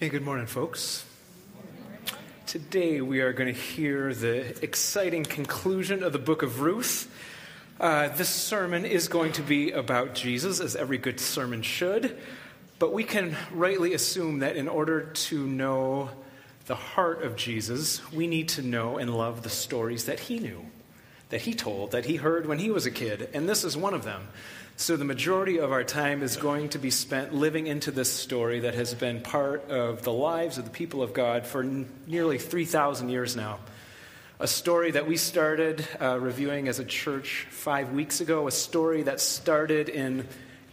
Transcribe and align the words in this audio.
Hey, 0.00 0.10
good 0.10 0.22
morning, 0.22 0.46
folks. 0.46 1.04
Today 2.46 3.00
we 3.00 3.20
are 3.20 3.32
going 3.32 3.52
to 3.52 3.60
hear 3.60 4.14
the 4.14 4.56
exciting 4.62 5.24
conclusion 5.24 6.04
of 6.04 6.12
the 6.12 6.20
book 6.20 6.44
of 6.44 6.60
Ruth. 6.60 7.12
Uh, 7.80 8.06
this 8.10 8.28
sermon 8.28 8.84
is 8.84 9.08
going 9.08 9.32
to 9.32 9.42
be 9.42 9.72
about 9.72 10.14
Jesus, 10.14 10.60
as 10.60 10.76
every 10.76 10.98
good 10.98 11.18
sermon 11.18 11.62
should, 11.62 12.16
but 12.78 12.92
we 12.92 13.02
can 13.02 13.36
rightly 13.50 13.92
assume 13.92 14.38
that 14.38 14.56
in 14.56 14.68
order 14.68 15.00
to 15.00 15.44
know 15.44 16.10
the 16.66 16.76
heart 16.76 17.24
of 17.24 17.34
Jesus, 17.34 18.00
we 18.12 18.28
need 18.28 18.50
to 18.50 18.62
know 18.62 18.98
and 18.98 19.12
love 19.12 19.42
the 19.42 19.50
stories 19.50 20.04
that 20.04 20.20
he 20.20 20.38
knew, 20.38 20.64
that 21.30 21.40
he 21.40 21.54
told, 21.54 21.90
that 21.90 22.04
he 22.04 22.14
heard 22.14 22.46
when 22.46 22.60
he 22.60 22.70
was 22.70 22.86
a 22.86 22.92
kid, 22.92 23.30
and 23.34 23.48
this 23.48 23.64
is 23.64 23.76
one 23.76 23.94
of 23.94 24.04
them. 24.04 24.28
So, 24.80 24.96
the 24.96 25.04
majority 25.04 25.58
of 25.58 25.72
our 25.72 25.82
time 25.82 26.22
is 26.22 26.36
going 26.36 26.68
to 26.68 26.78
be 26.78 26.92
spent 26.92 27.34
living 27.34 27.66
into 27.66 27.90
this 27.90 28.12
story 28.12 28.60
that 28.60 28.74
has 28.74 28.94
been 28.94 29.20
part 29.20 29.68
of 29.70 30.02
the 30.02 30.12
lives 30.12 30.56
of 30.56 30.66
the 30.66 30.70
people 30.70 31.02
of 31.02 31.12
God 31.12 31.48
for 31.48 31.64
n- 31.64 31.88
nearly 32.06 32.38
3,000 32.38 33.08
years 33.08 33.34
now. 33.34 33.58
A 34.38 34.46
story 34.46 34.92
that 34.92 35.08
we 35.08 35.16
started 35.16 35.84
uh, 36.00 36.20
reviewing 36.20 36.68
as 36.68 36.78
a 36.78 36.84
church 36.84 37.48
five 37.50 37.90
weeks 37.90 38.20
ago, 38.20 38.46
a 38.46 38.52
story 38.52 39.02
that 39.02 39.18
started 39.20 39.88
in 39.88 40.28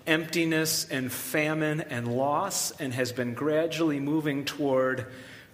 emptiness 0.06 0.88
and 0.88 1.12
famine 1.12 1.82
and 1.82 2.08
loss 2.16 2.70
and 2.80 2.94
has 2.94 3.12
been 3.12 3.34
gradually 3.34 4.00
moving 4.00 4.46
toward 4.46 5.08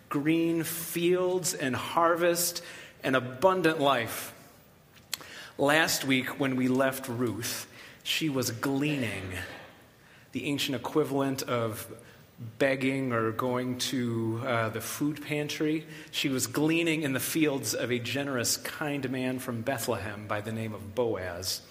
green 0.09 0.63
fields 0.63 1.53
and 1.53 1.73
harvest 1.73 2.61
and 3.01 3.15
abundant 3.15 3.79
life. 3.79 4.33
Last 5.57 6.03
week, 6.03 6.37
when 6.37 6.57
we 6.57 6.67
left 6.67 7.07
Ruth, 7.07 7.65
she 8.03 8.29
was 8.29 8.51
gleaning, 8.51 9.23
the 10.31 10.45
ancient 10.45 10.75
equivalent 10.75 11.43
of 11.43 11.91
begging 12.57 13.11
or 13.11 13.31
going 13.31 13.77
to 13.77 14.41
uh, 14.45 14.69
the 14.69 14.81
food 14.81 15.21
pantry. 15.23 15.85
She 16.09 16.29
was 16.29 16.47
gleaning 16.47 17.03
in 17.03 17.13
the 17.13 17.19
fields 17.19 17.73
of 17.73 17.91
a 17.91 17.99
generous, 17.99 18.57
kind 18.57 19.09
man 19.11 19.39
from 19.39 19.61
Bethlehem 19.61 20.27
by 20.27 20.41
the 20.41 20.51
name 20.51 20.73
of 20.73 20.95
Boaz. 20.95 21.61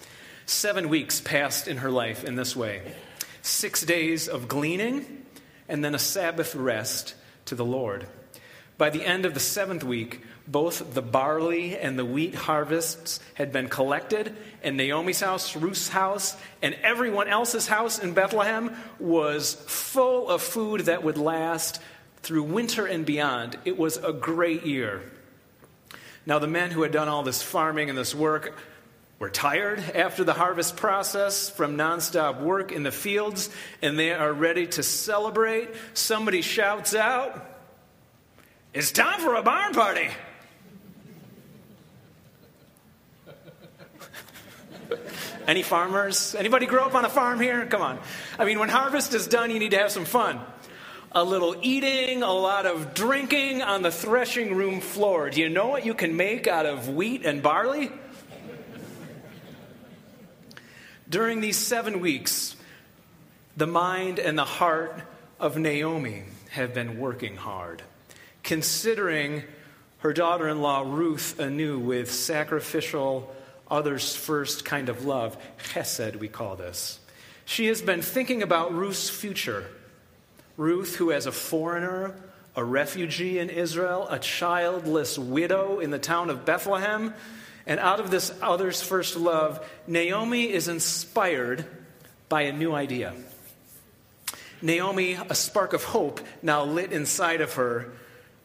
Seven 0.45 0.89
weeks 0.89 1.19
passed 1.19 1.67
in 1.67 1.77
her 1.77 1.91
life 1.91 2.23
in 2.23 2.35
this 2.35 2.55
way 2.55 2.93
six 3.41 3.83
days 3.83 4.27
of 4.27 4.47
gleaning, 4.47 5.25
and 5.67 5.83
then 5.83 5.95
a 5.95 5.99
Sabbath 5.99 6.55
rest 6.55 7.15
to 7.45 7.55
the 7.55 7.65
Lord. 7.65 8.07
By 8.81 8.89
the 8.89 9.05
end 9.05 9.27
of 9.27 9.35
the 9.35 9.39
seventh 9.39 9.83
week, 9.83 10.21
both 10.47 10.95
the 10.95 11.03
barley 11.03 11.77
and 11.77 11.99
the 11.99 12.03
wheat 12.03 12.33
harvests 12.33 13.19
had 13.35 13.51
been 13.51 13.69
collected, 13.69 14.35
and 14.63 14.75
Naomi's 14.75 15.19
house, 15.19 15.55
Ruth's 15.55 15.89
house, 15.89 16.35
and 16.63 16.73
everyone 16.81 17.27
else's 17.27 17.67
house 17.67 17.99
in 17.99 18.15
Bethlehem 18.15 18.75
was 18.97 19.53
full 19.67 20.31
of 20.31 20.41
food 20.41 20.81
that 20.85 21.03
would 21.03 21.19
last 21.19 21.79
through 22.23 22.41
winter 22.41 22.87
and 22.87 23.05
beyond. 23.05 23.55
It 23.65 23.77
was 23.77 23.97
a 23.97 24.11
great 24.11 24.65
year. 24.65 25.03
Now, 26.25 26.39
the 26.39 26.47
men 26.47 26.71
who 26.71 26.81
had 26.81 26.91
done 26.91 27.07
all 27.07 27.21
this 27.21 27.43
farming 27.43 27.89
and 27.89 27.97
this 27.99 28.15
work 28.15 28.57
were 29.19 29.29
tired 29.29 29.77
after 29.93 30.23
the 30.23 30.33
harvest 30.33 30.75
process 30.75 31.51
from 31.51 31.77
nonstop 31.77 32.41
work 32.41 32.71
in 32.71 32.81
the 32.81 32.91
fields, 32.91 33.51
and 33.83 33.99
they 33.99 34.11
are 34.11 34.33
ready 34.33 34.65
to 34.65 34.81
celebrate. 34.81 35.69
Somebody 35.93 36.41
shouts 36.41 36.95
out, 36.95 37.50
It's 38.73 38.91
time 38.91 39.19
for 39.19 39.35
a 39.35 39.43
barn 39.43 39.73
party! 39.73 40.09
Any 45.47 45.63
farmers? 45.63 46.35
Anybody 46.35 46.65
grow 46.65 46.83
up 46.83 46.95
on 46.95 47.03
a 47.03 47.09
farm 47.09 47.41
here? 47.41 47.65
Come 47.65 47.81
on. 47.81 47.99
I 48.39 48.45
mean, 48.45 48.59
when 48.59 48.69
harvest 48.69 49.13
is 49.13 49.27
done, 49.27 49.51
you 49.51 49.59
need 49.59 49.71
to 49.71 49.77
have 49.77 49.91
some 49.91 50.05
fun. 50.05 50.39
A 51.11 51.23
little 51.23 51.55
eating, 51.61 52.23
a 52.23 52.31
lot 52.31 52.65
of 52.65 52.93
drinking 52.93 53.61
on 53.61 53.81
the 53.81 53.91
threshing 53.91 54.55
room 54.55 54.79
floor. 54.79 55.29
Do 55.29 55.41
you 55.41 55.49
know 55.49 55.67
what 55.67 55.85
you 55.85 55.93
can 55.93 56.15
make 56.15 56.47
out 56.47 56.65
of 56.65 56.87
wheat 56.87 57.25
and 57.25 57.43
barley? 57.43 57.91
During 61.09 61.41
these 61.41 61.57
seven 61.57 61.99
weeks, 61.99 62.55
the 63.57 63.67
mind 63.67 64.19
and 64.19 64.37
the 64.37 64.45
heart 64.45 65.01
of 65.39 65.57
Naomi 65.57 66.23
have 66.51 66.73
been 66.73 66.97
working 66.97 67.35
hard, 67.35 67.83
considering 68.51 69.43
her 69.99 70.11
daughter 70.11 70.49
in 70.49 70.61
law 70.61 70.83
Ruth 70.85 71.39
anew 71.39 71.79
with 71.79 72.11
sacrificial 72.11 73.33
others 73.69 74.13
first 74.13 74.65
kind 74.65 74.89
of 74.89 75.05
love. 75.05 75.37
Chesed, 75.69 76.17
we 76.17 76.27
call 76.27 76.57
this. 76.57 76.99
She 77.45 77.67
has 77.67 77.81
been 77.81 78.01
thinking 78.01 78.43
about 78.43 78.73
Ruth's 78.73 79.09
future. 79.09 79.67
Ruth, 80.57 80.97
who, 80.97 81.13
as 81.13 81.27
a 81.27 81.31
foreigner, 81.31 82.13
a 82.53 82.61
refugee 82.61 83.39
in 83.39 83.49
Israel, 83.49 84.05
a 84.09 84.19
childless 84.19 85.17
widow 85.17 85.79
in 85.79 85.89
the 85.89 85.97
town 85.97 86.29
of 86.29 86.43
Bethlehem, 86.43 87.13
and 87.65 87.79
out 87.79 88.01
of 88.01 88.11
this 88.11 88.33
others 88.41 88.81
first 88.81 89.15
love, 89.15 89.65
Naomi 89.87 90.51
is 90.51 90.67
inspired 90.67 91.65
by 92.27 92.41
a 92.41 92.51
new 92.51 92.73
idea. 92.73 93.13
Naomi, 94.61 95.13
a 95.13 95.35
spark 95.35 95.71
of 95.71 95.85
hope 95.85 96.19
now 96.43 96.65
lit 96.65 96.91
inside 96.91 97.39
of 97.39 97.53
her, 97.53 97.93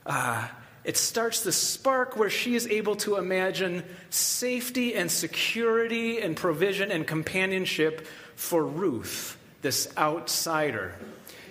uh, 0.07 0.49
it 0.85 0.97
starts 0.97 1.41
the 1.41 1.53
spark 1.53 2.17
where 2.17 2.31
she 2.31 2.55
is 2.55 2.69
able 2.69 2.95
to 2.97 3.17
imagine 3.17 3.83
safety 4.09 4.95
and 4.95 5.11
security 5.11 6.21
and 6.21 6.37
provision 6.37 6.93
and 6.93 7.05
companionship 7.05 8.07
for 8.37 8.65
Ruth, 8.65 9.37
this 9.63 9.89
outsider. 9.99 10.95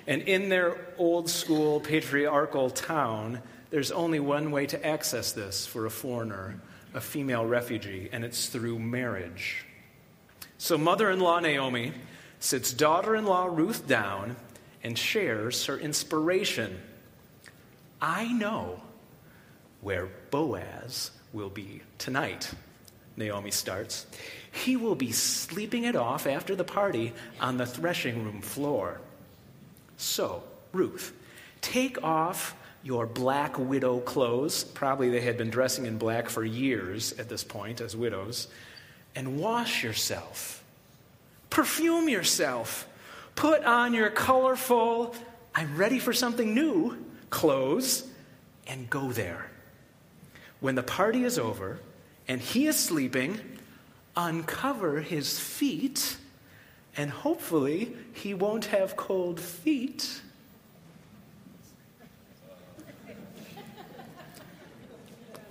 And 0.07 0.21
in 0.21 0.47
their 0.47 0.77
old 0.97 1.29
school 1.29 1.81
patriarchal 1.81 2.69
town, 2.69 3.41
there's 3.71 3.91
only 3.91 4.21
one 4.21 4.51
way 4.51 4.67
to 4.67 4.85
access 4.85 5.33
this 5.33 5.65
for 5.65 5.85
a 5.85 5.91
foreigner, 5.91 6.61
a 6.93 7.01
female 7.01 7.45
refugee, 7.45 8.07
and 8.13 8.23
it's 8.23 8.47
through 8.47 8.79
marriage. 8.79 9.65
So, 10.57 10.77
mother 10.77 11.09
in 11.11 11.19
law 11.19 11.41
Naomi 11.41 11.91
sits 12.39 12.71
daughter 12.71 13.15
in 13.15 13.25
law 13.25 13.47
Ruth 13.47 13.85
down 13.85 14.37
and 14.81 14.97
shares 14.97 15.65
her 15.65 15.77
inspiration. 15.77 16.79
I 18.07 18.31
know 18.31 18.79
where 19.81 20.07
Boaz 20.29 21.09
will 21.33 21.49
be 21.49 21.81
tonight. 21.97 22.51
Naomi 23.17 23.49
starts. 23.49 24.05
He 24.51 24.75
will 24.75 24.93
be 24.93 25.11
sleeping 25.11 25.85
it 25.85 25.95
off 25.95 26.27
after 26.27 26.55
the 26.55 26.63
party 26.63 27.13
on 27.41 27.57
the 27.57 27.65
threshing 27.65 28.23
room 28.23 28.41
floor. 28.41 29.01
So, 29.97 30.43
Ruth, 30.71 31.13
take 31.61 32.03
off 32.03 32.55
your 32.83 33.07
black 33.07 33.57
widow 33.57 34.01
clothes. 34.01 34.63
Probably 34.63 35.09
they 35.09 35.21
had 35.21 35.39
been 35.39 35.49
dressing 35.49 35.87
in 35.87 35.97
black 35.97 36.29
for 36.29 36.45
years 36.45 37.13
at 37.13 37.27
this 37.27 37.43
point 37.43 37.81
as 37.81 37.97
widows. 37.97 38.49
And 39.15 39.39
wash 39.39 39.83
yourself. 39.83 40.63
Perfume 41.49 42.07
yourself. 42.07 42.87
Put 43.33 43.63
on 43.63 43.95
your 43.95 44.11
colorful, 44.11 45.15
I'm 45.55 45.75
ready 45.75 45.97
for 45.97 46.13
something 46.13 46.53
new 46.53 47.03
clothes 47.29 48.07
and 48.67 48.89
go 48.89 49.11
there 49.11 49.49
when 50.59 50.75
the 50.75 50.83
party 50.83 51.23
is 51.23 51.37
over 51.37 51.79
and 52.27 52.41
he 52.41 52.67
is 52.67 52.77
sleeping, 52.77 53.39
uncover 54.15 54.99
his 54.99 55.39
feet, 55.39 56.17
and 56.97 57.11
hopefully 57.11 57.95
he 58.13 58.33
won't 58.33 58.65
have 58.65 58.95
cold 58.95 59.39
feet. 59.39 60.21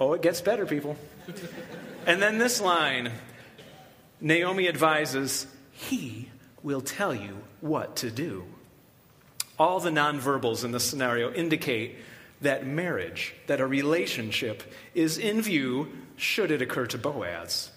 Oh, 0.00 0.14
it 0.14 0.22
gets 0.22 0.40
better, 0.40 0.66
people. 0.66 0.96
And 2.06 2.20
then 2.20 2.38
this 2.38 2.60
line 2.60 3.12
Naomi 4.20 4.68
advises, 4.68 5.46
He 5.70 6.28
will 6.62 6.80
tell 6.80 7.14
you 7.14 7.36
what 7.60 7.96
to 7.96 8.10
do. 8.10 8.44
All 9.58 9.80
the 9.80 9.90
nonverbals 9.90 10.64
in 10.64 10.72
this 10.72 10.84
scenario 10.84 11.32
indicate 11.32 11.96
that 12.40 12.66
marriage, 12.66 13.34
that 13.46 13.60
a 13.60 13.66
relationship 13.66 14.62
is 14.94 15.18
in 15.18 15.42
view 15.42 15.88
should 16.16 16.50
it 16.50 16.62
occur 16.62 16.86
to 16.86 16.98
Boaz. 16.98 17.70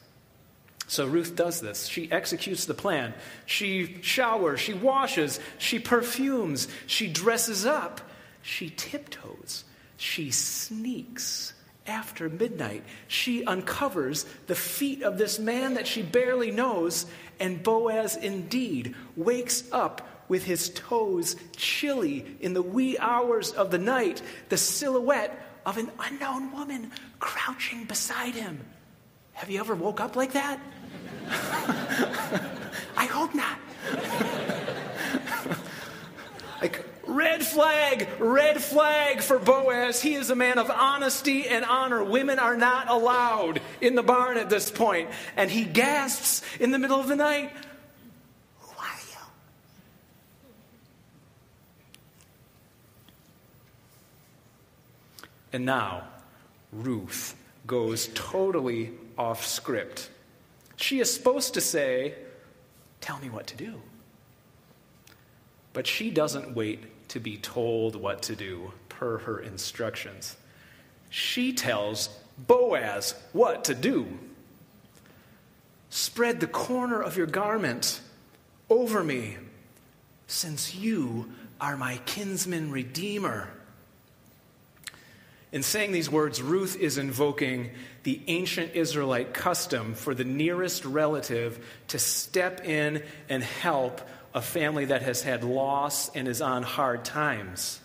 So 0.87 1.05
Ruth 1.05 1.35
does 1.35 1.59
this. 1.59 1.87
She 1.87 2.11
executes 2.11 2.65
the 2.65 2.73
plan. 2.73 3.13
She 3.45 4.01
showers, 4.01 4.59
she 4.59 4.73
washes, 4.73 5.39
she 5.57 5.79
perfumes, 5.79 6.67
she 6.87 7.07
dresses 7.07 7.65
up, 7.65 8.01
she 8.41 8.69
tiptoes, 8.69 9.65
she 9.97 10.31
sneaks. 10.31 11.53
After 11.85 12.27
midnight, 12.27 12.83
she 13.07 13.45
uncovers 13.45 14.25
the 14.47 14.55
feet 14.55 15.03
of 15.03 15.17
this 15.17 15.39
man 15.39 15.75
that 15.75 15.87
she 15.87 16.01
barely 16.01 16.51
knows, 16.51 17.05
and 17.39 17.63
Boaz 17.63 18.17
indeed 18.17 18.93
wakes 19.15 19.63
up 19.71 20.16
with 20.27 20.43
his 20.43 20.69
toes 20.69 21.35
chilly 21.55 22.25
in 22.39 22.53
the 22.53 22.61
wee 22.61 22.97
hours 22.97 23.51
of 23.51 23.71
the 23.71 23.77
night, 23.77 24.21
the 24.49 24.57
silhouette 24.57 25.41
of 25.65 25.77
an 25.77 25.91
unknown 25.99 26.51
woman 26.51 26.91
crouching 27.19 27.85
beside 27.85 28.33
him. 28.33 28.59
Have 29.33 29.49
you 29.49 29.59
ever 29.59 29.75
woke 29.75 29.99
up 29.99 30.15
like 30.15 30.33
that? 30.33 30.59
I 32.97 33.05
hope 33.05 33.35
not. 33.35 33.59
like, 36.61 36.83
Red 37.07 37.45
flag, 37.45 38.07
red 38.19 38.61
flag 38.61 39.21
for 39.21 39.39
Boaz. 39.39 40.01
He 40.01 40.15
is 40.15 40.29
a 40.29 40.35
man 40.35 40.59
of 40.59 40.69
honesty 40.69 41.47
and 41.47 41.63
honor. 41.63 42.03
Women 42.03 42.37
are 42.37 42.57
not 42.57 42.89
allowed 42.89 43.61
in 43.79 43.95
the 43.95 44.03
barn 44.03 44.37
at 44.37 44.49
this 44.49 44.69
point. 44.69 45.09
And 45.37 45.49
he 45.49 45.63
gasps 45.63 46.43
in 46.59 46.71
the 46.71 46.77
middle 46.77 46.99
of 46.99 47.07
the 47.07 47.15
night 47.15 47.53
Who 48.59 48.71
are 48.77 48.99
you? 49.09 49.17
And 55.57 55.65
now, 55.65 56.03
Ruth 56.71 57.35
goes 57.65 58.11
totally 58.13 58.91
off 59.17 59.43
script. 59.43 60.11
She 60.75 60.99
is 60.99 61.11
supposed 61.11 61.55
to 61.55 61.61
say, 61.61 62.13
Tell 63.01 63.17
me 63.17 63.31
what 63.31 63.47
to 63.47 63.55
do. 63.55 63.81
But 65.73 65.87
she 65.87 66.11
doesn't 66.11 66.53
wait 66.53 67.07
to 67.07 67.19
be 67.19 67.37
told 67.37 67.95
what 67.95 68.21
to 68.21 68.35
do 68.35 68.71
per 68.87 69.17
her 69.17 69.39
instructions. 69.39 70.35
She 71.09 71.53
tells 71.53 72.09
Boaz 72.37 73.15
what 73.33 73.63
to 73.63 73.73
do. 73.73 74.05
Spread 75.89 76.39
the 76.39 76.45
corner 76.45 77.01
of 77.01 77.17
your 77.17 77.25
garment 77.25 77.99
over 78.69 79.03
me, 79.03 79.37
since 80.27 80.75
you 80.75 81.31
are 81.59 81.75
my 81.75 81.97
kinsman 82.05 82.69
redeemer. 82.69 83.56
In 85.51 85.63
saying 85.63 85.93
these 85.93 86.09
words, 86.09 86.41
Ruth 86.41 86.75
is 86.75 86.97
invoking 86.97 87.71
the 88.03 88.21
ancient 88.27 88.75
Israelite 88.75 89.33
custom 89.33 89.93
for 89.93 90.13
the 90.13 90.25
nearest 90.25 90.83
relative 90.83 91.65
to 91.89 91.99
step 91.99 92.65
in 92.65 93.03
and 93.29 93.43
help 93.43 94.01
a 94.33 94.41
family 94.41 94.85
that 94.85 95.01
has 95.03 95.21
had 95.21 95.43
loss 95.43 96.09
and 96.15 96.27
is 96.27 96.41
on 96.41 96.63
hard 96.63 97.05
times. 97.05 97.79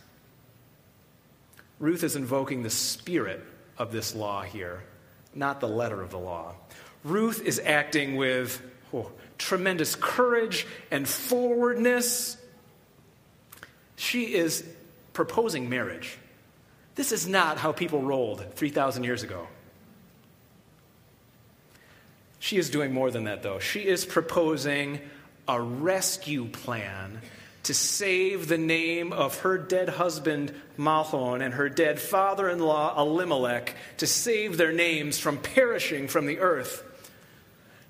Ruth 1.79 2.03
is 2.03 2.17
invoking 2.17 2.63
the 2.63 2.71
spirit 2.71 3.45
of 3.79 3.93
this 3.93 4.15
law 4.15 4.43
here, 4.43 4.83
not 5.35 5.61
the 5.61 5.69
letter 5.69 6.03
of 6.03 6.11
the 6.11 6.19
law. 6.19 6.55
Ruth 7.05 7.43
is 7.45 7.61
acting 7.65 8.17
with 8.17 8.61
oh, 8.93 9.11
tremendous 9.39 9.95
courage 9.95 10.67
and 10.91 11.09
forwardness. 11.09 12.37
She 13.97 14.35
is 14.35 14.65
proposing 15.13 15.69
marriage. 15.69 16.19
This 16.95 17.13
is 17.13 17.27
not 17.27 17.59
how 17.59 17.73
people 17.73 18.03
rolled 18.03 18.45
3,000 18.55 19.05
years 19.05 19.23
ago. 19.23 19.47
She 22.39 22.59
is 22.59 22.71
doing 22.71 22.93
more 22.93 23.11
than 23.11 23.25
that, 23.25 23.43
though. 23.43 23.61
She 23.61 23.87
is 23.87 24.05
proposing 24.05 25.01
a 25.49 25.61
rescue 25.61 26.47
plan 26.47 27.21
to 27.63 27.75
save 27.75 28.49
the 28.49 28.59
name 28.59 29.13
of 29.13 29.39
her 29.41 29.57
dead 29.57 29.89
husband 29.89 30.53
Mahlon 30.77 31.43
and 31.45 31.55
her 31.55 31.69
dead 31.69 32.01
father 32.01 32.49
in 32.49 32.59
law 32.59 33.01
Elimelech, 33.01 33.77
to 33.99 34.07
save 34.07 34.57
their 34.57 34.73
names 34.73 35.19
from 35.19 35.39
perishing 35.39 36.09
from 36.09 36.27
the 36.27 36.41
earth. 36.41 36.83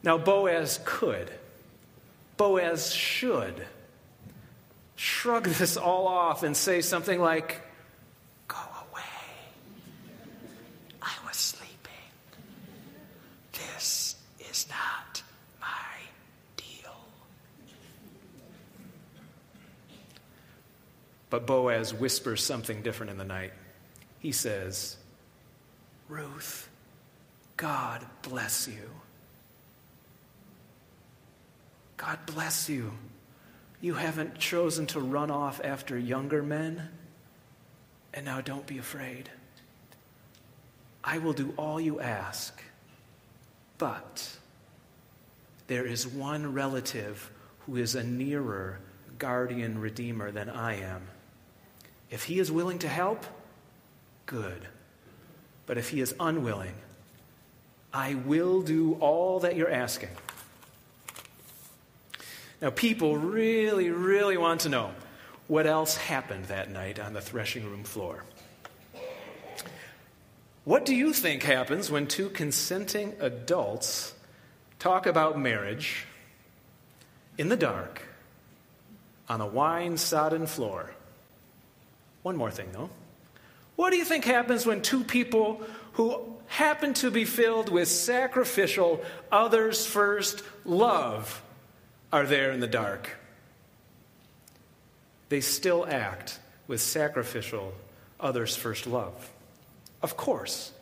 Now, 0.02 0.18
Boaz 0.18 0.80
could, 0.84 1.30
Boaz 2.36 2.92
should 2.92 3.66
shrug 4.96 5.44
this 5.48 5.76
all 5.76 6.06
off 6.06 6.42
and 6.42 6.56
say 6.56 6.82
something 6.82 7.18
like, 7.18 7.62
But 21.32 21.46
Boaz 21.46 21.94
whispers 21.94 22.44
something 22.44 22.82
different 22.82 23.10
in 23.10 23.16
the 23.16 23.24
night. 23.24 23.54
He 24.18 24.32
says, 24.32 24.98
Ruth, 26.06 26.68
God 27.56 28.04
bless 28.20 28.68
you. 28.68 28.90
God 31.96 32.18
bless 32.26 32.68
you. 32.68 32.92
You 33.80 33.94
haven't 33.94 34.38
chosen 34.38 34.84
to 34.88 35.00
run 35.00 35.30
off 35.30 35.58
after 35.64 35.96
younger 35.96 36.42
men. 36.42 36.90
And 38.12 38.26
now 38.26 38.42
don't 38.42 38.66
be 38.66 38.76
afraid. 38.76 39.30
I 41.02 41.16
will 41.16 41.32
do 41.32 41.54
all 41.56 41.80
you 41.80 41.98
ask. 41.98 42.62
But 43.78 44.36
there 45.66 45.86
is 45.86 46.06
one 46.06 46.52
relative 46.52 47.30
who 47.60 47.76
is 47.76 47.94
a 47.94 48.04
nearer 48.04 48.80
guardian 49.18 49.80
redeemer 49.80 50.30
than 50.30 50.50
I 50.50 50.74
am. 50.82 51.08
If 52.12 52.24
he 52.24 52.38
is 52.38 52.52
willing 52.52 52.78
to 52.80 52.88
help, 52.88 53.24
good. 54.26 54.68
But 55.64 55.78
if 55.78 55.88
he 55.88 56.02
is 56.02 56.14
unwilling, 56.20 56.74
I 57.92 58.14
will 58.14 58.60
do 58.60 58.98
all 59.00 59.40
that 59.40 59.56
you're 59.56 59.70
asking. 59.70 60.10
Now, 62.60 62.68
people 62.68 63.16
really, 63.16 63.90
really 63.90 64.36
want 64.36 64.60
to 64.60 64.68
know 64.68 64.92
what 65.48 65.66
else 65.66 65.96
happened 65.96 66.44
that 66.44 66.70
night 66.70 67.00
on 67.00 67.14
the 67.14 67.20
threshing 67.22 67.64
room 67.64 67.82
floor. 67.82 68.24
What 70.64 70.84
do 70.84 70.94
you 70.94 71.14
think 71.14 71.42
happens 71.42 71.90
when 71.90 72.06
two 72.06 72.28
consenting 72.28 73.14
adults 73.20 74.12
talk 74.78 75.06
about 75.06 75.40
marriage 75.40 76.06
in 77.38 77.48
the 77.48 77.56
dark 77.56 78.02
on 79.30 79.40
a 79.40 79.46
wine 79.46 79.96
sodden 79.96 80.46
floor? 80.46 80.90
One 82.22 82.36
more 82.36 82.50
thing, 82.50 82.68
though. 82.72 82.90
What 83.76 83.90
do 83.90 83.96
you 83.96 84.04
think 84.04 84.24
happens 84.24 84.66
when 84.66 84.82
two 84.82 85.04
people 85.04 85.62
who 85.94 86.36
happen 86.46 86.94
to 86.94 87.10
be 87.10 87.24
filled 87.24 87.68
with 87.68 87.88
sacrificial, 87.88 89.02
others 89.30 89.86
first 89.86 90.42
love 90.64 91.42
are 92.12 92.26
there 92.26 92.52
in 92.52 92.60
the 92.60 92.66
dark? 92.66 93.16
They 95.30 95.40
still 95.40 95.86
act 95.86 96.38
with 96.66 96.80
sacrificial, 96.80 97.72
others 98.20 98.54
first 98.54 98.86
love. 98.86 99.30
Of 100.02 100.16
course. 100.16 100.72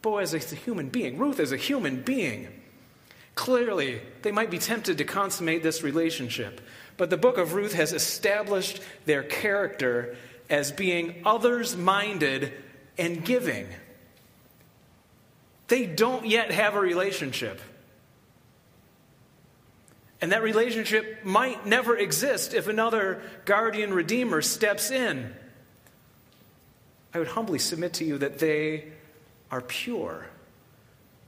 Boaz 0.00 0.32
is 0.32 0.52
a 0.52 0.56
human 0.56 0.88
being. 0.88 1.18
Ruth 1.18 1.40
is 1.40 1.50
a 1.50 1.56
human 1.56 2.02
being. 2.02 2.46
Clearly, 3.34 4.00
they 4.22 4.30
might 4.30 4.50
be 4.50 4.58
tempted 4.58 4.98
to 4.98 5.04
consummate 5.04 5.62
this 5.64 5.82
relationship, 5.82 6.60
but 6.96 7.10
the 7.10 7.16
book 7.16 7.36
of 7.36 7.54
Ruth 7.54 7.72
has 7.74 7.92
established 7.92 8.80
their 9.04 9.24
character 9.24 10.16
as 10.48 10.72
being 10.72 11.22
others 11.24 11.76
minded 11.76 12.52
and 12.98 13.24
giving. 13.24 13.68
They 15.68 15.86
don't 15.86 16.26
yet 16.26 16.50
have 16.50 16.74
a 16.74 16.80
relationship. 16.80 17.60
And 20.20 20.32
that 20.32 20.42
relationship 20.42 21.24
might 21.24 21.66
never 21.66 21.96
exist 21.96 22.54
if 22.54 22.68
another 22.68 23.22
guardian 23.44 23.92
redeemer 23.92 24.40
steps 24.40 24.90
in. 24.90 25.34
I 27.12 27.18
would 27.18 27.28
humbly 27.28 27.58
submit 27.58 27.94
to 27.94 28.04
you 28.04 28.18
that 28.18 28.38
they 28.38 28.84
are 29.50 29.60
pure 29.60 30.26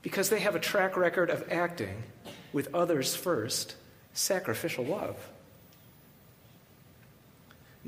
because 0.02 0.30
they 0.30 0.40
have 0.40 0.54
a 0.54 0.60
track 0.60 0.96
record 0.96 1.30
of 1.30 1.50
acting 1.50 2.02
with 2.52 2.74
others 2.74 3.14
first, 3.14 3.74
sacrificial 4.12 4.84
love. 4.84 5.16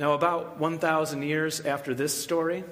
Now, 0.00 0.14
about 0.14 0.58
1,000 0.58 1.22
years 1.24 1.60
after 1.60 1.92
this 1.92 2.18
story, 2.18 2.64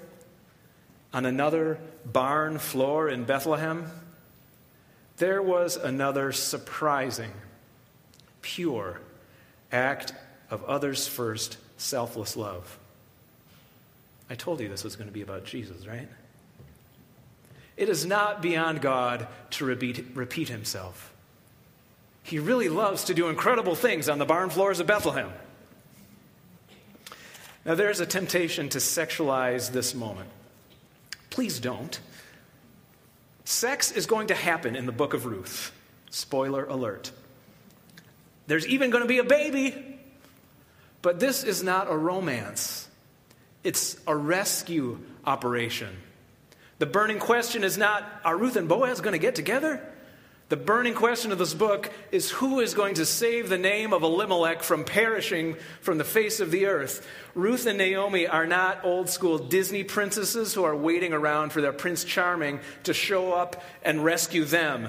on 1.13 1.27
another 1.27 1.79
barn 2.07 2.57
floor 2.59 3.11
in 3.11 3.25
Bethlehem, 3.25 3.85
there 5.19 5.43
was 5.43 5.77
another 5.77 6.33
surprising, 6.33 7.31
pure 8.41 9.03
act 9.71 10.15
of 10.51 10.65
others 10.65 11.07
first, 11.07 11.59
selfless 11.77 12.35
love. 12.35 12.79
I 14.31 14.35
told 14.35 14.61
you 14.61 14.69
this 14.69 14.83
was 14.83 14.97
going 14.97 15.09
to 15.09 15.13
be 15.13 15.21
about 15.21 15.45
Jesus, 15.45 15.87
right? 15.87 16.09
It 17.77 17.91
is 17.91 18.07
not 18.07 18.41
beyond 18.41 18.81
God 18.81 19.29
to 19.51 19.67
repeat, 19.67 20.03
repeat 20.15 20.49
himself. 20.49 21.13
He 22.23 22.39
really 22.39 22.71
loves 22.71 23.05
to 23.05 23.13
do 23.13 23.29
incredible 23.29 23.75
things 23.75 24.09
on 24.09 24.17
the 24.17 24.25
barn 24.25 24.49
floors 24.49 24.81
of 24.81 24.87
Bethlehem. 24.87 25.31
Now, 27.69 27.75
there's 27.75 28.01
a 28.01 28.07
temptation 28.07 28.71
to 28.71 28.79
sexualize 28.79 29.71
this 29.71 29.95
moment. 29.95 30.31
Please 31.29 31.61
don't. 31.61 32.01
Sex 33.45 33.93
is 33.93 34.07
going 34.07 34.29
to 34.29 34.35
happen 34.35 34.75
in 34.75 34.87
the 34.87 34.93
book 34.93 35.13
of 35.13 35.27
Ruth. 35.27 35.71
Spoiler 36.09 36.65
alert. 36.65 37.13
There's 38.47 38.67
even 38.67 38.89
going 38.89 39.03
to 39.03 39.09
be 39.09 39.19
a 39.19 39.25
baby. 39.25 40.01
But 41.03 41.21
this 41.21 41.45
is 41.45 41.63
not 41.63 41.91
a 41.91 41.97
romance, 41.97 42.89
it's 43.63 43.99
a 44.07 44.17
rescue 44.17 44.99
operation. 45.27 45.95
The 46.79 46.87
burning 46.87 47.19
question 47.19 47.65
is 47.65 47.77
not 47.77 48.03
are 48.25 48.39
Ruth 48.39 48.57
and 48.57 48.67
Boaz 48.67 49.03
going 49.03 49.13
to 49.13 49.19
get 49.19 49.35
together? 49.35 49.87
The 50.49 50.57
burning 50.57 50.95
question 50.95 51.31
of 51.31 51.37
this 51.37 51.53
book 51.53 51.93
is 52.11 52.31
who 52.31 52.61
is 52.61 52.73
going 52.73 52.95
to 52.95 53.05
save 53.05 53.51
the 53.51 53.59
name 53.59 53.93
of 53.93 54.03
Elimelech 54.03 54.63
from 54.63 54.85
perishing 54.85 55.57
from 55.83 55.99
the 55.99 56.05
face 56.05 56.41
of 56.41 56.51
the 56.51 56.65
earth? 56.65 57.07
Ruth 57.35 57.67
and 57.67 57.77
Naomi 57.77 58.27
are 58.27 58.47
not 58.47 58.83
old 58.83 59.11
school 59.11 59.37
Disney 59.37 59.85
princesses 59.85 60.55
who 60.55 60.65
are 60.65 60.75
waiting 60.75 61.13
around 61.13 61.53
for 61.53 61.61
their 61.61 61.75
Prince 61.75 62.03
Charming 62.03 62.61
to 62.85 62.95
show 62.95 63.35
up 63.35 63.63
and 63.83 64.03
rescue 64.03 64.47
them 64.47 64.89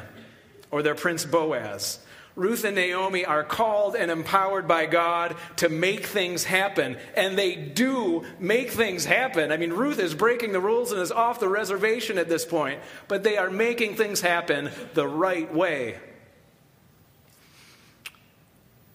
or 0.72 0.82
their 0.82 0.96
Prince 0.96 1.26
Boaz. 1.26 2.00
Ruth 2.36 2.64
and 2.64 2.76
Naomi 2.76 3.26
are 3.26 3.44
called 3.44 3.96
and 3.96 4.10
empowered 4.10 4.68
by 4.68 4.86
God 4.86 5.36
to 5.58 5.68
make 5.68 6.06
things 6.06 6.44
happen. 6.44 6.98
And 7.16 7.38
they 7.38 7.56
do 7.56 8.24
make 8.40 8.72
things 8.72 9.06
happen. 9.06 9.52
I 9.52 9.58
mean, 9.58 9.74
Ruth 9.74 10.00
is 10.00 10.16
breaking 10.16 10.54
the 10.54 10.62
rules 10.62 10.92
and 10.92 11.02
is 11.02 11.12
off 11.12 11.40
the 11.40 11.50
reservation 11.50 12.18
at 12.18 12.30
this 12.30 12.46
point, 12.46 12.80
but 13.08 13.24
they 13.24 13.38
are 13.38 13.50
making 13.50 13.96
things 13.96 14.22
happen 14.22 14.72
the 14.94 15.08
right 15.08 15.54
way. 15.54 15.98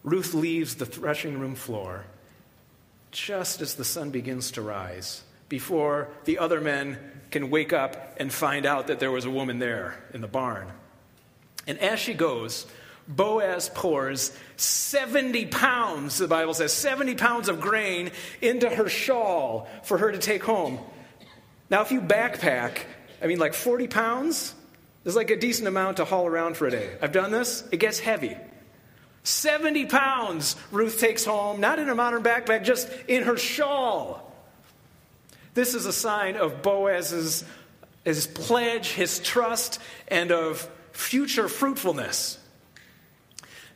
Ruth 0.03 0.35
leaves 0.35 0.77
the 0.77 0.87
threshing 0.87 1.39
room 1.39 1.55
floor 1.55 2.05
just 3.11 3.61
as 3.61 3.77
the 3.77 3.85
sun 3.85 4.11
begins 4.11 4.51
to 4.51 4.61
rise, 4.61 5.23
before 5.49 6.09
the 6.25 6.39
other 6.39 6.61
men 6.61 6.99
can 7.31 7.49
wake 7.49 7.73
up 7.73 8.17
and 8.19 8.33
find 8.33 8.67
out 8.67 8.89
that 8.89 8.99
there 8.99 9.11
was 9.11 9.25
a 9.25 9.31
woman 9.31 9.61
there 9.61 10.03
in 10.13 10.21
the 10.21 10.27
barn. 10.27 10.67
And 11.67 11.79
as 11.79 12.01
she 12.01 12.13
goes, 12.13 12.67
Boaz 13.07 13.71
pours 13.75 14.33
70 14.57 15.47
pounds, 15.47 16.19
the 16.19 16.29
Bible 16.29 16.55
says, 16.55 16.73
70 16.73 17.15
pounds 17.17 17.49
of 17.49 17.61
grain 17.61 18.11
into 18.41 18.69
her 18.69 18.89
shawl 18.89 19.69
for 19.83 19.99
her 19.99 20.11
to 20.11 20.19
take 20.19 20.43
home. 20.43 20.79
Now, 21.71 21.83
if 21.83 21.93
you 21.93 22.01
backpack, 22.01 22.79
I 23.23 23.27
mean, 23.27 23.39
like 23.39 23.55
40 23.55 23.89
pounds 23.89 24.55
is 25.05 25.17
like 25.17 25.31
a 25.31 25.37
decent 25.37 25.69
amount 25.69 25.99
to 25.99 26.05
haul 26.05 26.27
around 26.27 26.57
for 26.57 26.67
a 26.67 26.71
day. 26.71 26.97
I've 27.03 27.13
done 27.13 27.31
this, 27.31 27.67
it 27.71 27.79
gets 27.79 27.99
heavy. 27.99 28.37
70 29.23 29.87
pounds 29.87 30.57
Ruth 30.71 30.99
takes 30.99 31.25
home, 31.25 31.61
not 31.61 31.79
in 31.79 31.89
a 31.89 31.95
modern 31.95 32.23
backpack, 32.23 32.65
just 32.65 32.91
in 33.09 33.25
her 33.25 33.37
shawl. 33.37 34.33
This 35.55 35.75
is 35.75 35.87
a 35.87 35.93
sign 35.93 36.37
of 36.37 36.63
Boaz's 36.63 37.45
his 38.05 38.27
pledge, 38.27 38.91
his 38.91 39.19
trust, 39.19 39.81
and 40.09 40.31
of 40.31 40.69
future 40.93 41.49
fruitfulness. 41.49 42.39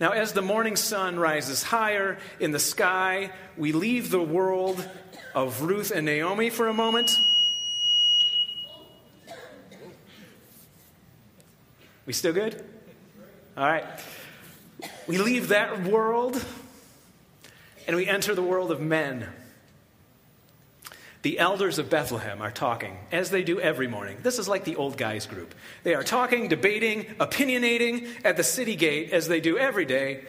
Now, 0.01 0.11
as 0.13 0.33
the 0.33 0.43
morning 0.43 0.77
sun 0.77 1.19
rises 1.19 1.63
higher 1.63 2.19
in 2.39 2.53
the 2.53 2.61
sky, 2.61 3.33
we 3.57 3.73
leave 3.73 4.11
the 4.11 4.23
world 4.23 4.89
of 5.35 5.63
Ruth 5.63 5.91
and 5.91 6.07
Naomi 6.07 6.51
for 6.51 6.69
a 6.69 6.75
moment. 6.75 7.11
We 12.07 12.13
still 12.13 12.33
good? 12.33 12.65
All 13.57 13.67
right. 13.67 13.85
We 15.09 15.19
leave 15.19 15.49
that 15.49 15.83
world 15.83 16.43
and 17.89 17.97
we 17.97 18.07
enter 18.07 18.35
the 18.35 18.43
world 18.43 18.71
of 18.71 18.81
men. 18.81 19.29
The 21.23 21.39
elders 21.41 21.79
of 21.79 21.91
Bethlehem 21.91 22.41
are 22.41 22.51
talking, 22.51 22.97
as 23.11 23.31
they 23.31 23.43
do 23.43 23.61
every 23.61 23.89
morning. 23.89 24.19
This 24.23 24.39
is 24.39 24.49
like 24.49 24.65
the 24.65 24.77
old 24.77 24.97
guys 24.97 25.27
group. 25.27 25.55
They 25.83 25.95
are 25.95 26.05
talking, 26.05 26.47
debating, 26.47 27.05
opinionating 27.19 28.09
at 28.25 28.37
the 28.37 28.45
city 28.45 28.77
gate, 28.77 29.11
as 29.11 29.27
they 29.27 29.41
do 29.41 29.59
every 29.59 29.85
day. 29.85 30.25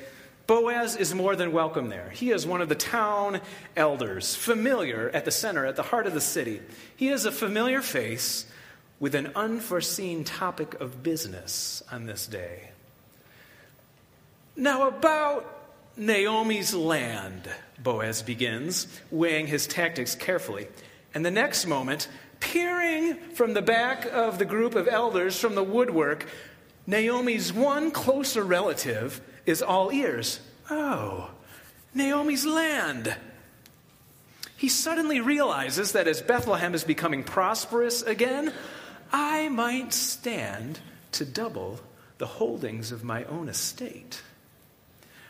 Boaz 0.48 0.96
is 0.96 1.13
more 1.13 1.36
than 1.36 1.51
welcome 1.51 1.89
there. 1.89 2.10
He 2.10 2.31
is 2.31 2.48
one 2.48 2.60
of 2.60 2.69
the 2.69 2.75
town 2.75 3.39
elders, 3.75 4.34
familiar 4.34 5.12
at 5.13 5.25
the 5.25 5.31
center, 5.31 5.63
at 5.67 5.75
the 5.75 5.84
heart 5.84 6.08
of 6.08 6.15
the 6.15 6.22
city. 6.22 6.60
He 6.96 7.10
is 7.10 7.25
a 7.25 7.31
familiar 7.31 7.84
face 7.84 8.48
with 9.00 9.13
an 9.13 9.31
unforeseen 9.36 10.24
topic 10.24 10.74
of 10.81 11.03
business 11.03 11.84
on 11.91 12.08
this 12.08 12.25
day. 12.25 12.72
Now, 14.55 14.88
about 14.88 15.58
Naomi's 15.98 16.74
land, 16.74 17.50
Boaz 17.81 18.22
begins, 18.22 18.88
weighing 19.12 19.48
his 19.48 19.67
tactics 19.67 20.15
carefully. 20.15 20.67
And 21.13 21.25
the 21.25 21.31
next 21.31 21.65
moment, 21.65 22.08
peering 22.39 23.15
from 23.34 23.53
the 23.53 23.62
back 23.62 24.05
of 24.05 24.39
the 24.39 24.46
group 24.46 24.75
of 24.75 24.88
elders 24.88 25.39
from 25.39 25.55
the 25.55 25.63
woodwork, 25.63 26.25
Naomi's 26.88 27.51
one 27.51 27.91
closer 27.91 28.43
relative 28.43 29.22
is 29.46 29.62
all 29.62 29.91
ears. 29.91 30.39
Oh, 30.69 31.31
Naomi's 31.93 32.46
land. 32.46 33.15
He 34.58 34.69
suddenly 34.69 35.22
realizes 35.22 35.93
that 35.93 36.08
as 36.08 36.22
Bethlehem 36.22 36.74
is 36.74 36.84
becoming 36.84 37.24
prosperous 37.24 38.01
again, 38.01 38.53
I 39.12 39.50
might 39.50 39.93
stand 39.93 40.79
to 41.13 41.25
double 41.25 41.79
the 42.17 42.27
holdings 42.27 42.91
of 42.91 43.03
my 43.03 43.24
own 43.25 43.50
estate. 43.50 44.22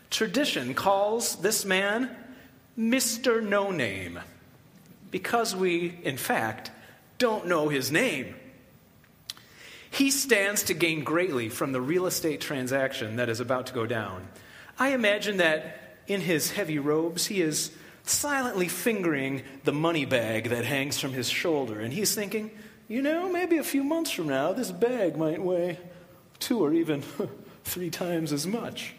Tradition 0.10 0.74
calls 0.74 1.36
this 1.38 1.66
man 1.66 2.16
Mr. 2.78 3.44
No 3.44 3.72
Name 3.72 4.20
because 5.12 5.56
we, 5.56 5.98
in 6.04 6.18
fact, 6.18 6.72
don't 7.18 7.48
know 7.48 7.70
his 7.70 7.92
name. 7.92 8.36
He 9.92 10.12
stands 10.12 10.64
to 10.64 10.74
gain 10.74 11.04
greatly 11.04 11.50
from 11.50 11.72
the 11.72 11.82
real 11.82 12.06
estate 12.06 12.42
transaction 12.42 13.18
that 13.18 13.30
is 13.30 13.40
about 13.40 13.68
to 13.68 13.74
go 13.74 13.86
down. 13.86 14.28
I 14.78 14.90
imagine 14.90 15.38
that 15.38 15.98
in 16.08 16.22
his 16.22 16.52
heavy 16.52 16.80
robes, 16.80 17.26
he 17.28 17.42
is 17.42 17.72
silently 18.04 18.68
fingering 18.68 19.44
the 19.64 19.74
money 19.74 20.06
bag 20.06 20.50
that 20.50 20.66
hangs 20.66 21.00
from 21.00 21.14
his 21.14 21.30
shoulder, 21.30 21.80
and 21.80 21.94
he's 21.94 22.16
thinking, 22.16 22.52
you 22.88 23.02
know, 23.02 23.30
maybe 23.30 23.58
a 23.58 23.64
few 23.64 23.84
months 23.84 24.10
from 24.10 24.28
now, 24.28 24.54
this 24.54 24.72
bag 24.72 25.18
might 25.18 25.42
weigh 25.42 25.78
two 26.40 26.60
or 26.60 26.74
even 26.74 27.04
three 27.64 27.90
times 27.90 28.32
as 28.32 28.48
much. 28.48 28.94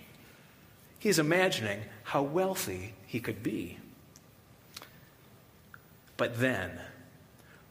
He's 1.00 1.19
imagining 1.19 1.80
how 2.04 2.23
wealthy 2.23 2.92
he 3.07 3.21
could 3.21 3.42
be. 3.42 3.78
But 6.19 6.38
then, 6.38 6.78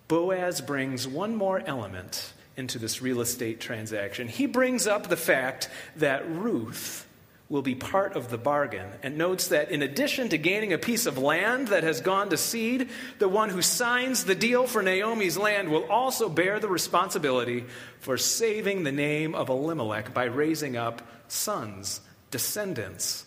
Boaz 0.08 0.62
brings 0.62 1.08
one 1.08 1.36
more 1.36 1.62
element 1.64 2.34
into 2.58 2.80
this 2.80 3.04
real 3.04 3.22
estate 3.22 3.60
transaction. 3.60 4.28
He 4.28 4.48
brings 4.48 4.88
up 4.88 5.08
the 5.08 5.16
fact 5.16 5.70
that 5.98 6.28
Ruth 6.28 7.06
will 7.50 7.62
be 7.62 7.76
part 7.76 8.16
of 8.16 8.32
the 8.32 8.38
bargain 8.38 8.88
and 9.04 9.18
notes 9.18 9.50
that 9.50 9.70
in 9.70 9.84
addition 9.84 10.30
to 10.30 10.38
gaining 10.40 10.74
a 10.74 10.80
piece 10.80 11.06
of 11.06 11.20
land 11.20 11.68
that 11.68 11.84
has 11.84 12.02
gone 12.02 12.30
to 12.32 12.38
seed, 12.38 12.90
the 13.20 13.30
one 13.30 13.50
who 13.50 13.62
signs 13.62 14.26
the 14.26 14.36
deal 14.36 14.66
for 14.66 14.82
Naomi's 14.82 15.38
land 15.38 15.70
will 15.70 15.86
also 15.86 16.28
bear 16.28 16.60
the 16.60 16.68
responsibility 16.68 17.66
for 18.00 18.18
saving 18.18 18.84
the 18.84 18.92
name 18.92 19.36
of 19.36 19.50
Elimelech 19.50 20.16
by 20.16 20.24
raising 20.24 20.76
up 20.76 21.04
sons 21.28 22.02
descendants 22.32 23.26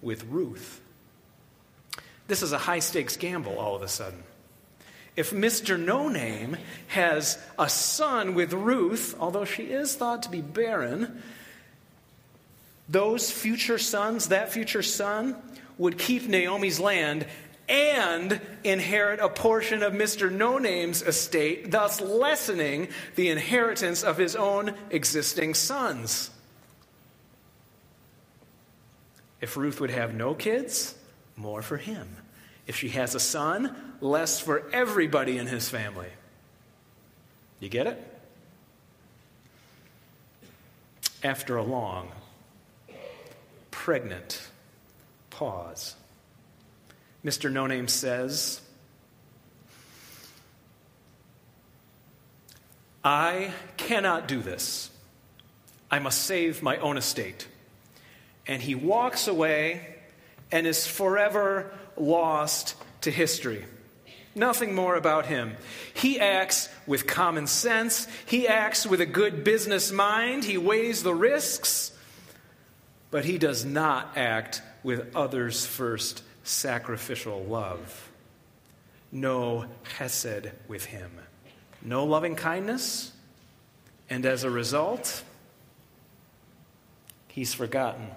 with 0.00 0.24
Ruth. 0.24 0.80
This 2.26 2.42
is 2.42 2.52
a 2.52 2.58
high 2.58 2.78
stakes 2.78 3.16
gamble 3.16 3.58
all 3.58 3.74
of 3.74 3.82
a 3.82 3.88
sudden. 3.88 4.22
If 5.16 5.30
Mr. 5.30 5.82
No 5.82 6.08
Name 6.08 6.56
has 6.88 7.38
a 7.58 7.68
son 7.68 8.34
with 8.34 8.52
Ruth, 8.52 9.16
although 9.18 9.44
she 9.44 9.64
is 9.64 9.96
thought 9.96 10.22
to 10.22 10.30
be 10.30 10.40
barren, 10.40 11.22
those 12.88 13.30
future 13.30 13.78
sons, 13.78 14.28
that 14.28 14.52
future 14.52 14.82
son, 14.82 15.36
would 15.76 15.98
keep 15.98 16.28
Naomi's 16.28 16.78
land 16.78 17.26
and 17.68 18.40
inherit 18.64 19.20
a 19.20 19.28
portion 19.28 19.82
of 19.82 19.92
Mr. 19.92 20.30
No 20.32 20.58
Name's 20.58 21.02
estate, 21.02 21.70
thus 21.70 22.00
lessening 22.00 22.88
the 23.14 23.28
inheritance 23.28 24.02
of 24.02 24.16
his 24.16 24.36
own 24.36 24.74
existing 24.90 25.54
sons. 25.54 26.30
If 29.40 29.56
Ruth 29.56 29.80
would 29.80 29.90
have 29.90 30.14
no 30.14 30.34
kids, 30.34 30.94
more 31.36 31.62
for 31.62 31.76
him. 31.76 32.08
If 32.66 32.76
she 32.76 32.90
has 32.90 33.14
a 33.14 33.20
son, 33.20 33.74
less 34.00 34.40
for 34.40 34.68
everybody 34.72 35.38
in 35.38 35.46
his 35.46 35.68
family. 35.68 36.08
You 37.60 37.68
get 37.68 37.86
it? 37.86 38.20
After 41.22 41.56
a 41.56 41.62
long, 41.62 42.10
pregnant 43.70 44.48
pause, 45.30 45.94
Mr. 47.24 47.50
No 47.50 47.66
Name 47.66 47.88
says, 47.88 48.60
I 53.02 53.52
cannot 53.76 54.28
do 54.28 54.40
this. 54.40 54.90
I 55.90 55.98
must 55.98 56.22
save 56.22 56.62
my 56.62 56.76
own 56.76 56.96
estate 56.96 57.48
and 58.48 58.62
he 58.62 58.74
walks 58.74 59.28
away 59.28 59.86
and 60.50 60.66
is 60.66 60.86
forever 60.86 61.70
lost 61.96 62.74
to 63.02 63.10
history. 63.10 63.64
Nothing 64.34 64.74
more 64.74 64.96
about 64.96 65.26
him. 65.26 65.56
He 65.94 66.18
acts 66.18 66.68
with 66.86 67.06
common 67.06 67.46
sense. 67.46 68.08
He 68.26 68.48
acts 68.48 68.86
with 68.86 69.00
a 69.00 69.06
good 69.06 69.44
business 69.44 69.92
mind. 69.92 70.44
He 70.44 70.56
weighs 70.56 71.02
the 71.02 71.14
risks. 71.14 71.92
But 73.10 73.24
he 73.24 73.36
does 73.36 73.64
not 73.64 74.16
act 74.16 74.62
with 74.82 75.14
others 75.14 75.66
first 75.66 76.22
sacrificial 76.44 77.42
love. 77.44 78.10
No 79.10 79.66
chesed 79.96 80.50
with 80.68 80.84
him. 80.84 81.10
No 81.82 82.04
loving 82.04 82.36
kindness. 82.36 83.12
And 84.08 84.24
as 84.24 84.44
a 84.44 84.50
result, 84.50 85.22
he's 87.28 87.52
forgotten. 87.54 88.08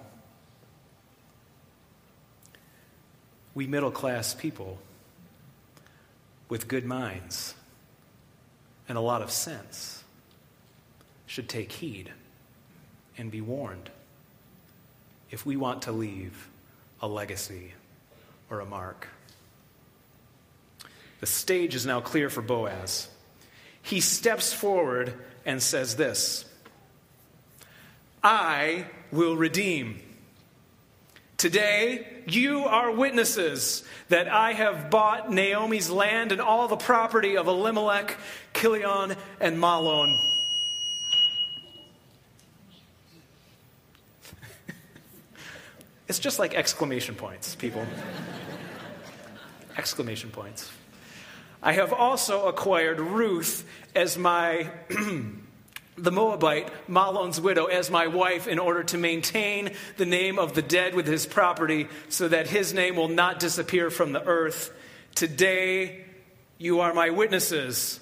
We 3.54 3.68
middle 3.68 3.92
class 3.92 4.34
people 4.34 4.80
with 6.50 6.68
good 6.68 6.86
minds 6.86 7.56
and 8.88 8.98
a 8.98 9.02
lot 9.02 9.22
of 9.22 9.32
sense 9.32 10.04
should 11.26 11.48
take 11.48 11.72
heed 11.72 12.12
and 13.18 13.32
be 13.32 13.40
warned 13.40 13.90
if 15.30 15.46
we 15.46 15.56
want 15.56 15.84
to 15.84 15.92
leave 15.92 16.50
a 17.02 17.08
legacy 17.08 17.74
or 18.50 18.60
a 18.60 18.66
mark. 18.66 19.08
The 21.22 21.26
stage 21.26 21.76
is 21.76 21.86
now 21.86 22.02
clear 22.02 22.30
for 22.30 22.42
Boaz. 22.42 23.08
He 23.82 24.02
steps 24.02 24.52
forward 24.52 25.14
and 25.46 25.62
says 25.62 25.96
this 25.96 26.46
I 28.24 28.86
will 29.12 29.36
redeem. 29.36 30.02
Today, 31.42 32.06
you 32.28 32.66
are 32.66 32.92
witnesses 32.92 33.84
that 34.10 34.28
I 34.28 34.54
have 34.54 34.92
bought 34.92 35.32
Naomi's 35.32 35.90
land 35.90 36.32
and 36.32 36.40
all 36.40 36.68
the 36.68 36.78
property 36.78 37.36
of 37.36 37.48
Elimelech, 37.48 38.16
Kilion, 38.54 39.18
and 39.40 39.58
Mahlon. 39.58 40.16
it's 46.08 46.20
just 46.20 46.38
like 46.38 46.54
exclamation 46.54 47.16
points, 47.16 47.56
people. 47.56 47.88
exclamation 49.76 50.30
points. 50.30 50.72
I 51.64 51.74
have 51.74 51.92
also 51.92 52.50
acquired 52.50 53.00
Ruth 53.00 53.68
as 53.96 54.16
my 54.16 54.70
the 56.02 56.12
Moabite, 56.12 56.70
Mahlon's 56.90 57.40
widow, 57.40 57.66
as 57.66 57.92
my 57.92 58.08
wife 58.08 58.48
in 58.48 58.58
order 58.58 58.84
to 58.86 58.98
maintain 58.98 59.72
the 59.98 60.06
name 60.06 60.40
of 60.40 60.54
the 60.54 60.62
dead 60.64 60.96
with 60.96 61.06
his 61.06 61.28
property 61.28 61.88
so 62.10 62.28
that 62.28 62.48
his 62.48 62.74
name 62.74 62.96
will 62.96 63.08
not 63.08 63.40
disappear 63.40 63.92
from 63.92 64.12
the 64.12 64.24
earth. 64.24 64.74
Today, 65.14 66.06
you 66.58 66.80
are 66.80 66.94
my 66.94 67.12
witnesses. 67.12 68.00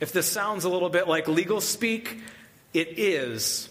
If 0.00 0.12
this 0.12 0.30
sounds 0.30 0.64
a 0.64 0.68
little 0.68 0.90
bit 0.90 1.06
like 1.06 1.28
legal 1.28 1.60
speak, 1.60 2.18
it 2.72 2.98
is. 2.98 3.68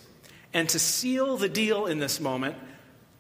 And 0.54 0.70
to 0.70 0.80
seal 0.80 1.36
the 1.36 1.50
deal 1.50 1.88
in 1.88 2.00
this 2.00 2.22
moment, 2.22 2.56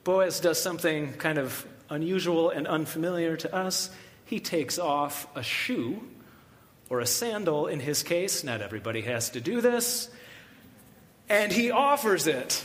Boaz 0.05 0.39
does 0.39 0.61
something 0.61 1.13
kind 1.13 1.37
of 1.37 1.67
unusual 1.89 2.51
and 2.51 2.67
unfamiliar 2.67 3.35
to 3.37 3.53
us. 3.53 3.89
He 4.25 4.39
takes 4.39 4.79
off 4.79 5.27
a 5.35 5.43
shoe 5.43 6.01
or 6.93 6.99
a 6.99 7.07
sandal 7.07 7.65
in 7.65 7.79
his 7.79 8.03
case. 8.03 8.43
Not 8.43 8.61
everybody 8.61 9.01
has 9.01 9.31
to 9.31 9.41
do 9.41 9.61
this. 9.61 10.09
And 11.27 11.51
he 11.51 11.71
offers 11.71 12.27
it. 12.27 12.63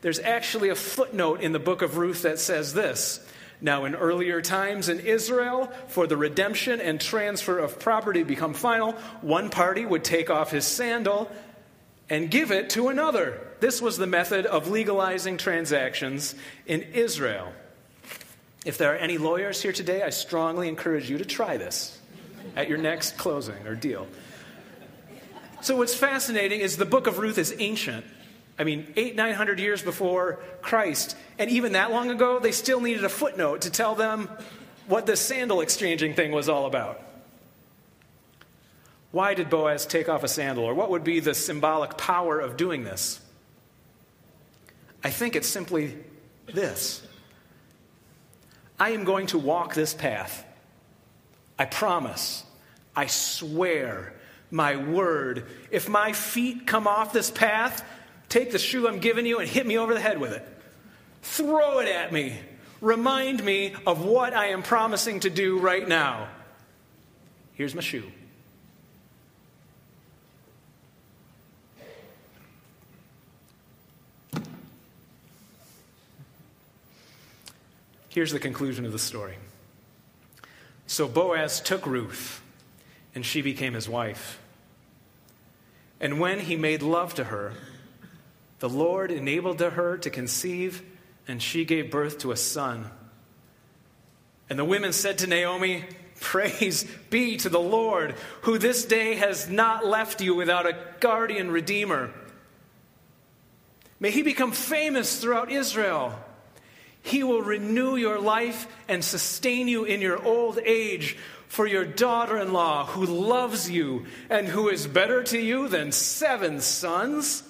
There's 0.00 0.18
actually 0.18 0.70
a 0.70 0.74
footnote 0.74 1.40
in 1.40 1.52
the 1.52 1.60
book 1.60 1.82
of 1.82 1.96
Ruth 1.96 2.22
that 2.22 2.40
says 2.40 2.74
this. 2.74 3.24
Now, 3.60 3.84
in 3.84 3.94
earlier 3.94 4.42
times 4.42 4.88
in 4.88 4.98
Israel, 4.98 5.72
for 5.86 6.08
the 6.08 6.16
redemption 6.16 6.80
and 6.80 7.00
transfer 7.00 7.60
of 7.60 7.78
property 7.78 8.24
become 8.24 8.54
final, 8.54 8.92
one 9.20 9.48
party 9.48 9.86
would 9.86 10.02
take 10.02 10.28
off 10.28 10.50
his 10.50 10.66
sandal 10.66 11.30
and 12.10 12.28
give 12.28 12.50
it 12.50 12.70
to 12.70 12.88
another. 12.88 13.40
This 13.60 13.80
was 13.80 13.98
the 13.98 14.06
method 14.06 14.46
of 14.46 14.68
legalizing 14.68 15.36
transactions 15.36 16.34
in 16.66 16.82
Israel. 16.82 17.52
If 18.64 18.78
there 18.78 18.92
are 18.92 18.98
any 18.98 19.16
lawyers 19.16 19.62
here 19.62 19.72
today, 19.72 20.02
I 20.02 20.10
strongly 20.10 20.68
encourage 20.68 21.08
you 21.08 21.18
to 21.18 21.24
try 21.24 21.56
this 21.56 21.95
at 22.54 22.68
your 22.68 22.78
next 22.78 23.16
closing 23.16 23.66
or 23.66 23.74
deal. 23.74 24.06
So, 25.62 25.76
what's 25.76 25.94
fascinating 25.94 26.60
is 26.60 26.76
the 26.76 26.84
book 26.84 27.06
of 27.06 27.18
Ruth 27.18 27.38
is 27.38 27.54
ancient. 27.58 28.04
I 28.58 28.64
mean, 28.64 28.92
eight, 28.96 29.16
nine 29.16 29.34
hundred 29.34 29.58
years 29.58 29.82
before 29.82 30.38
Christ. 30.62 31.16
And 31.38 31.50
even 31.50 31.72
that 31.72 31.90
long 31.90 32.10
ago, 32.10 32.38
they 32.38 32.52
still 32.52 32.80
needed 32.80 33.04
a 33.04 33.08
footnote 33.08 33.62
to 33.62 33.70
tell 33.70 33.94
them 33.94 34.28
what 34.86 35.06
the 35.06 35.16
sandal 35.16 35.60
exchanging 35.60 36.14
thing 36.14 36.30
was 36.30 36.48
all 36.48 36.66
about. 36.66 37.02
Why 39.10 39.34
did 39.34 39.50
Boaz 39.50 39.86
take 39.86 40.08
off 40.08 40.24
a 40.24 40.28
sandal? 40.28 40.64
Or 40.64 40.74
what 40.74 40.90
would 40.90 41.04
be 41.04 41.20
the 41.20 41.34
symbolic 41.34 41.96
power 41.96 42.38
of 42.38 42.56
doing 42.56 42.84
this? 42.84 43.20
I 45.02 45.10
think 45.10 45.36
it's 45.36 45.48
simply 45.48 45.96
this 46.46 47.06
I 48.78 48.90
am 48.90 49.04
going 49.04 49.28
to 49.28 49.38
walk 49.38 49.74
this 49.74 49.94
path. 49.94 50.44
I 51.58 51.64
promise. 51.64 52.44
I 52.96 53.06
swear. 53.06 54.14
My 54.50 54.76
word. 54.76 55.44
If 55.70 55.88
my 55.88 56.12
feet 56.12 56.66
come 56.66 56.86
off 56.86 57.12
this 57.12 57.30
path, 57.30 57.86
take 58.28 58.50
the 58.50 58.58
shoe 58.58 58.88
I'm 58.88 59.00
giving 59.00 59.26
you 59.26 59.38
and 59.38 59.48
hit 59.48 59.66
me 59.66 59.76
over 59.76 59.92
the 59.92 60.00
head 60.00 60.18
with 60.18 60.32
it. 60.32 60.46
Throw 61.22 61.80
it 61.80 61.88
at 61.88 62.12
me. 62.12 62.38
Remind 62.80 63.44
me 63.44 63.74
of 63.86 64.04
what 64.04 64.34
I 64.34 64.46
am 64.48 64.62
promising 64.62 65.20
to 65.20 65.30
do 65.30 65.58
right 65.58 65.86
now. 65.86 66.28
Here's 67.54 67.74
my 67.74 67.80
shoe. 67.80 68.04
Here's 78.16 78.32
the 78.32 78.38
conclusion 78.38 78.86
of 78.86 78.92
the 78.92 78.98
story. 78.98 79.36
So 80.86 81.06
Boaz 81.06 81.60
took 81.60 81.86
Ruth, 81.86 82.40
and 83.16 83.24
she 83.24 83.40
became 83.40 83.72
his 83.72 83.88
wife. 83.88 84.38
And 86.00 86.20
when 86.20 86.38
he 86.38 86.54
made 86.54 86.82
love 86.82 87.14
to 87.14 87.24
her, 87.24 87.54
the 88.58 88.68
Lord 88.68 89.10
enabled 89.10 89.58
her 89.58 89.96
to 89.96 90.10
conceive, 90.10 90.82
and 91.26 91.42
she 91.42 91.64
gave 91.64 91.90
birth 91.90 92.18
to 92.18 92.30
a 92.30 92.36
son. 92.36 92.90
And 94.50 94.58
the 94.58 94.66
women 94.66 94.92
said 94.92 95.18
to 95.18 95.26
Naomi, 95.26 95.86
Praise 96.20 96.84
be 97.08 97.38
to 97.38 97.48
the 97.48 97.58
Lord, 97.58 98.14
who 98.42 98.58
this 98.58 98.84
day 98.84 99.14
has 99.14 99.48
not 99.48 99.86
left 99.86 100.20
you 100.20 100.34
without 100.34 100.66
a 100.66 100.76
guardian 101.00 101.50
redeemer. 101.50 102.12
May 103.98 104.10
he 104.10 104.22
become 104.22 104.52
famous 104.52 105.22
throughout 105.22 105.50
Israel. 105.50 106.14
He 107.00 107.22
will 107.22 107.40
renew 107.40 107.96
your 107.96 108.18
life 108.18 108.66
and 108.88 109.02
sustain 109.02 109.68
you 109.68 109.84
in 109.84 110.02
your 110.02 110.22
old 110.22 110.58
age. 110.58 111.16
For 111.48 111.66
your 111.66 111.84
daughter 111.84 112.38
in 112.38 112.52
law, 112.52 112.86
who 112.86 113.06
loves 113.06 113.70
you 113.70 114.06
and 114.28 114.48
who 114.48 114.68
is 114.68 114.86
better 114.86 115.22
to 115.24 115.38
you 115.38 115.68
than 115.68 115.92
seven 115.92 116.60
sons, 116.60 117.42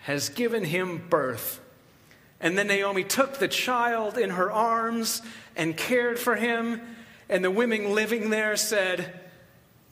has 0.00 0.30
given 0.30 0.64
him 0.64 1.06
birth. 1.08 1.60
And 2.40 2.56
then 2.56 2.68
Naomi 2.68 3.04
took 3.04 3.38
the 3.38 3.48
child 3.48 4.16
in 4.16 4.30
her 4.30 4.50
arms 4.50 5.20
and 5.56 5.76
cared 5.76 6.18
for 6.18 6.36
him. 6.36 6.80
And 7.28 7.44
the 7.44 7.50
women 7.50 7.94
living 7.94 8.30
there 8.30 8.56
said, 8.56 9.20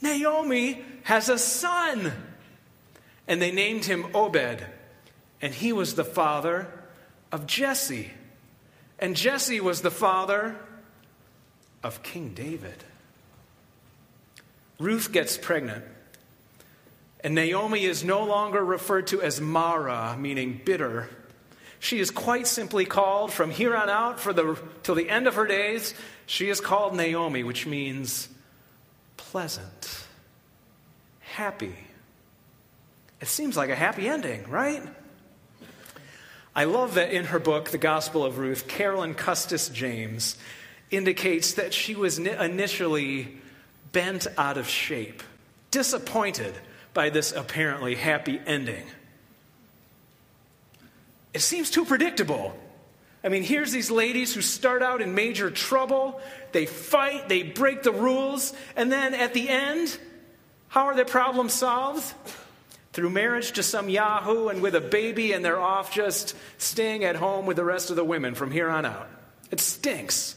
Naomi 0.00 0.82
has 1.04 1.28
a 1.28 1.38
son. 1.38 2.12
And 3.26 3.42
they 3.42 3.52
named 3.52 3.84
him 3.84 4.06
Obed. 4.14 4.64
And 5.42 5.54
he 5.54 5.72
was 5.72 5.94
the 5.94 6.04
father 6.04 6.72
of 7.30 7.46
Jesse. 7.46 8.10
And 8.98 9.14
Jesse 9.14 9.60
was 9.60 9.82
the 9.82 9.90
father 9.90 10.56
of 11.82 12.02
King 12.02 12.30
David. 12.30 12.84
Ruth 14.78 15.12
gets 15.12 15.36
pregnant. 15.36 15.84
And 17.20 17.34
Naomi 17.34 17.84
is 17.84 18.04
no 18.04 18.24
longer 18.24 18.64
referred 18.64 19.08
to 19.08 19.20
as 19.20 19.40
Mara, 19.40 20.16
meaning 20.18 20.60
bitter. 20.64 21.08
She 21.80 21.98
is 21.98 22.10
quite 22.10 22.46
simply 22.46 22.84
called 22.84 23.32
from 23.32 23.50
here 23.50 23.76
on 23.76 23.88
out 23.88 24.20
for 24.20 24.32
the 24.32 24.58
till 24.82 24.94
the 24.94 25.08
end 25.08 25.26
of 25.26 25.34
her 25.34 25.46
days, 25.46 25.94
she 26.26 26.48
is 26.48 26.60
called 26.60 26.94
Naomi, 26.94 27.42
which 27.42 27.66
means 27.66 28.28
pleasant, 29.16 30.06
happy. 31.20 31.74
It 33.20 33.28
seems 33.28 33.56
like 33.56 33.70
a 33.70 33.76
happy 33.76 34.08
ending, 34.08 34.48
right? 34.48 34.82
I 36.54 36.64
love 36.64 36.94
that 36.94 37.12
in 37.12 37.26
her 37.26 37.38
book, 37.38 37.70
The 37.70 37.78
Gospel 37.78 38.24
of 38.24 38.38
Ruth, 38.38 38.68
Carolyn 38.68 39.14
Custis 39.14 39.68
James 39.68 40.36
indicates 40.90 41.54
that 41.54 41.72
she 41.72 41.94
was 41.94 42.18
initially 42.18 43.38
bent 43.92 44.27
out 44.37 44.57
of 44.57 44.68
shape, 44.68 45.22
disappointed 45.70 46.55
by 46.94 47.11
this 47.11 47.33
apparently 47.33 47.94
happy 47.94 48.40
ending. 48.46 48.85
It 51.35 51.40
seems 51.40 51.70
too 51.70 51.85
predictable. 51.85 52.59
I 53.22 53.29
mean, 53.29 53.42
here's 53.42 53.72
these 53.72 53.90
ladies 53.90 54.35
who 54.35 54.40
start 54.40 54.83
out 54.83 55.03
in 55.03 55.14
major 55.14 55.51
trouble, 55.51 56.20
they 56.53 56.66
fight, 56.66 57.29
they 57.29 57.42
break 57.42 57.83
the 57.83 57.92
rules, 57.92 58.53
and 58.77 58.90
then 58.90 59.14
at 59.14 59.35
the 59.35 59.48
end, 59.48 59.98
how 60.68 60.87
are 60.87 60.94
their 60.94 61.05
problems 61.05 61.53
solved? 61.53 62.14
through 62.98 63.11
marriage 63.11 63.53
to 63.53 63.62
some 63.62 63.88
Yahoo 63.88 64.48
and 64.48 64.61
with 64.61 64.74
a 64.74 64.81
baby, 64.81 65.33
and 65.33 65.44
they're 65.44 65.61
off 65.61 65.92
just 65.92 66.35
staying 66.57 67.05
at 67.05 67.14
home 67.14 67.46
with 67.46 67.57
the 67.57 67.64
rest 67.64 67.90
of 67.90 67.96
the 67.96 68.03
women 68.03 68.35
from 68.35 68.51
here 68.51 68.68
on 68.68 68.85
out. 68.85 69.09
It 69.53 69.61
stinks. 69.61 70.35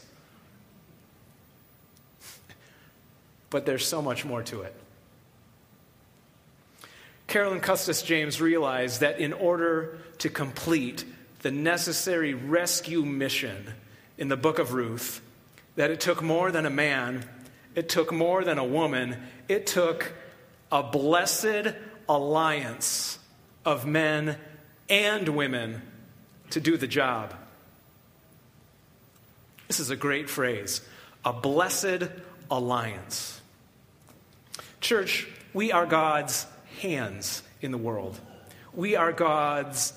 But 3.52 3.66
there's 3.66 3.86
so 3.86 4.00
much 4.00 4.24
more 4.24 4.42
to 4.44 4.62
it. 4.62 4.74
Carolyn 7.26 7.60
Custis 7.60 8.02
James 8.02 8.40
realized 8.40 9.02
that 9.02 9.20
in 9.20 9.34
order 9.34 9.98
to 10.18 10.30
complete 10.30 11.04
the 11.42 11.50
necessary 11.50 12.32
rescue 12.32 13.02
mission 13.02 13.74
in 14.16 14.28
the 14.28 14.38
book 14.38 14.58
of 14.58 14.72
Ruth, 14.72 15.20
that 15.76 15.90
it 15.90 16.00
took 16.00 16.22
more 16.22 16.50
than 16.50 16.64
a 16.64 16.70
man, 16.70 17.28
it 17.74 17.90
took 17.90 18.10
more 18.10 18.42
than 18.42 18.56
a 18.56 18.64
woman, 18.64 19.18
it 19.48 19.66
took 19.66 20.14
a 20.70 20.82
blessed 20.82 21.74
alliance 22.08 23.18
of 23.66 23.84
men 23.84 24.38
and 24.88 25.28
women 25.28 25.82
to 26.50 26.60
do 26.60 26.78
the 26.78 26.86
job. 26.86 27.34
This 29.68 29.78
is 29.78 29.90
a 29.90 29.96
great 29.96 30.30
phrase 30.30 30.80
a 31.22 31.34
blessed 31.34 32.04
alliance. 32.50 33.40
Church, 34.82 35.28
we 35.54 35.70
are 35.70 35.86
God's 35.86 36.44
hands 36.80 37.44
in 37.60 37.70
the 37.70 37.78
world, 37.78 38.18
we 38.74 38.96
are 38.96 39.12
God's 39.12 39.92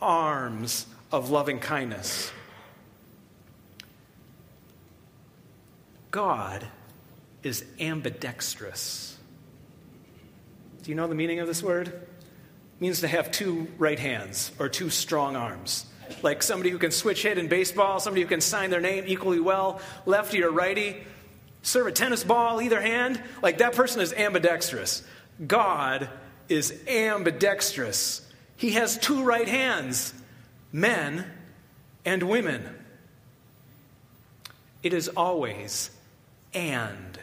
arms 0.00 0.86
of 1.10 1.30
loving 1.30 1.58
kindness. 1.58 2.30
God 6.12 6.64
is 7.42 7.64
ambidextrous. 7.80 9.16
Do 10.82 10.90
you 10.90 10.94
know 10.94 11.08
the 11.08 11.14
meaning 11.14 11.40
of 11.40 11.48
this 11.48 11.62
word? 11.62 11.88
It 11.88 12.00
means 12.78 13.00
to 13.00 13.08
have 13.08 13.32
two 13.32 13.66
right 13.78 13.98
hands 13.98 14.52
or 14.60 14.68
two 14.68 14.90
strong 14.90 15.34
arms. 15.34 15.86
Like 16.22 16.42
somebody 16.42 16.70
who 16.70 16.78
can 16.78 16.92
switch 16.92 17.22
hit 17.22 17.36
in 17.36 17.48
baseball, 17.48 17.98
somebody 17.98 18.22
who 18.22 18.28
can 18.28 18.40
sign 18.40 18.70
their 18.70 18.80
name 18.80 19.04
equally 19.06 19.40
well, 19.40 19.80
lefty 20.06 20.42
or 20.42 20.50
righty, 20.50 21.04
serve 21.62 21.86
a 21.86 21.92
tennis 21.92 22.24
ball 22.24 22.60
either 22.60 22.80
hand. 22.80 23.22
Like 23.42 23.58
that 23.58 23.74
person 23.74 24.00
is 24.00 24.12
ambidextrous. 24.12 25.02
God 25.46 26.08
is 26.48 26.78
ambidextrous. 26.86 28.26
He 28.56 28.72
has 28.72 28.98
two 28.98 29.24
right 29.24 29.48
hands, 29.48 30.12
men 30.72 31.24
and 32.04 32.22
women. 32.22 32.76
It 34.82 34.92
is 34.92 35.08
always 35.08 35.90
and 36.52 37.18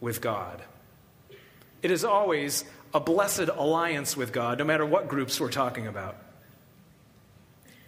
with 0.00 0.20
God. 0.20 0.62
It 1.82 1.90
is 1.90 2.04
always 2.04 2.64
a 2.92 3.00
blessed 3.00 3.48
alliance 3.54 4.16
with 4.16 4.32
God, 4.32 4.58
no 4.58 4.64
matter 4.64 4.84
what 4.84 5.08
groups 5.08 5.40
we're 5.40 5.50
talking 5.50 5.86
about. 5.86 6.16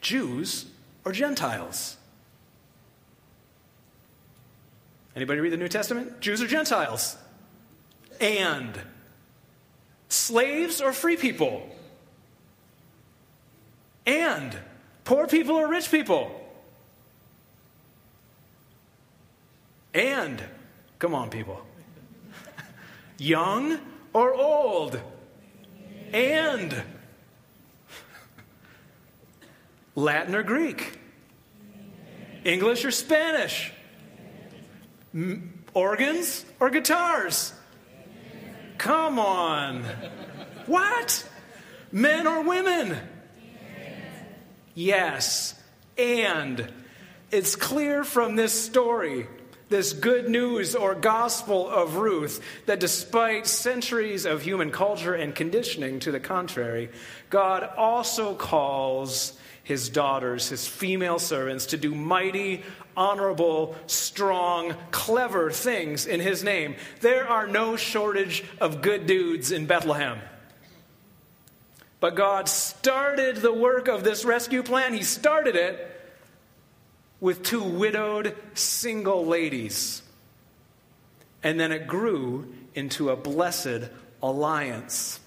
Jews 0.01 0.66
or 1.05 1.12
Gentiles? 1.12 1.97
Anybody 5.14 5.40
read 5.40 5.53
the 5.53 5.59
New 5.59 5.68
Testament? 5.68 6.20
Jews 6.20 6.40
or 6.40 6.46
Gentiles? 6.46 7.16
And 8.20 8.79
slaves 10.09 10.81
or 10.81 10.92
free 10.92 11.16
people? 11.16 11.68
And 14.07 14.57
poor 15.05 15.27
people 15.27 15.57
or 15.57 15.68
rich 15.68 15.90
people? 15.90 16.38
And 19.94 20.42
come 20.98 21.14
on, 21.14 21.29
people. 21.29 21.61
Young 23.18 23.79
or 24.14 24.35
old? 24.35 24.98
And 26.12 26.83
Latin 29.94 30.35
or 30.35 30.42
Greek? 30.42 30.98
English 32.44 32.85
or 32.85 32.90
Spanish? 32.90 33.72
M- 35.14 35.64
organs 35.75 36.44
or 36.61 36.70
guitars? 36.70 37.53
Come 38.79 39.18
on. 39.18 39.85
What? 40.66 41.29
Men 41.90 42.27
or 42.27 42.42
women? 42.42 42.96
Yes. 44.75 45.55
And 45.98 46.72
it's 47.31 47.57
clear 47.57 48.05
from 48.05 48.37
this 48.37 48.53
story, 48.53 49.27
this 49.68 49.92
good 49.92 50.29
news 50.29 50.75
or 50.75 50.94
gospel 50.94 51.68
of 51.68 51.96
Ruth, 51.96 52.42
that 52.66 52.81
despite 52.81 53.46
centuries 53.46 54.25
of 54.25 54.42
human 54.42 54.70
culture 54.70 55.14
and 55.14 55.35
conditioning 55.35 56.01
to 56.01 56.12
the 56.12 56.20
contrary, 56.20 56.90
God 57.31 57.62
also 57.77 58.35
calls 58.35 59.38
his 59.64 59.88
daughters, 59.88 60.48
his 60.48 60.66
female 60.66 61.18
servants, 61.18 61.66
to 61.66 61.77
do 61.77 61.94
mighty, 61.94 62.64
honorable, 62.97 63.77
strong, 63.87 64.75
clever 64.91 65.51
things 65.51 66.07
in 66.07 66.21
his 66.21 66.43
name. 66.45 66.77
There 67.01 67.29
are 67.29 67.47
no 67.47 67.77
shortage 67.77 68.45
of 68.61 68.83
good 68.83 69.07
dudes 69.07 69.53
in 69.53 69.67
Bethlehem. 69.67 70.19
But 72.01 72.17
God 72.17 72.49
started 72.49 73.37
the 73.37 73.53
work 73.53 73.87
of 73.87 74.03
this 74.03 74.25
rescue 74.25 74.63
plan. 74.63 74.93
He 74.93 75.03
started 75.03 75.55
it 75.55 75.89
with 77.21 77.45
two 77.45 77.63
widowed 77.63 78.37
single 78.55 79.25
ladies. 79.25 80.03
And 81.45 81.61
then 81.61 81.71
it 81.71 81.87
grew 81.87 82.53
into 82.75 83.11
a 83.11 83.17
blessed 83.17 83.89
alliance. 84.21 85.21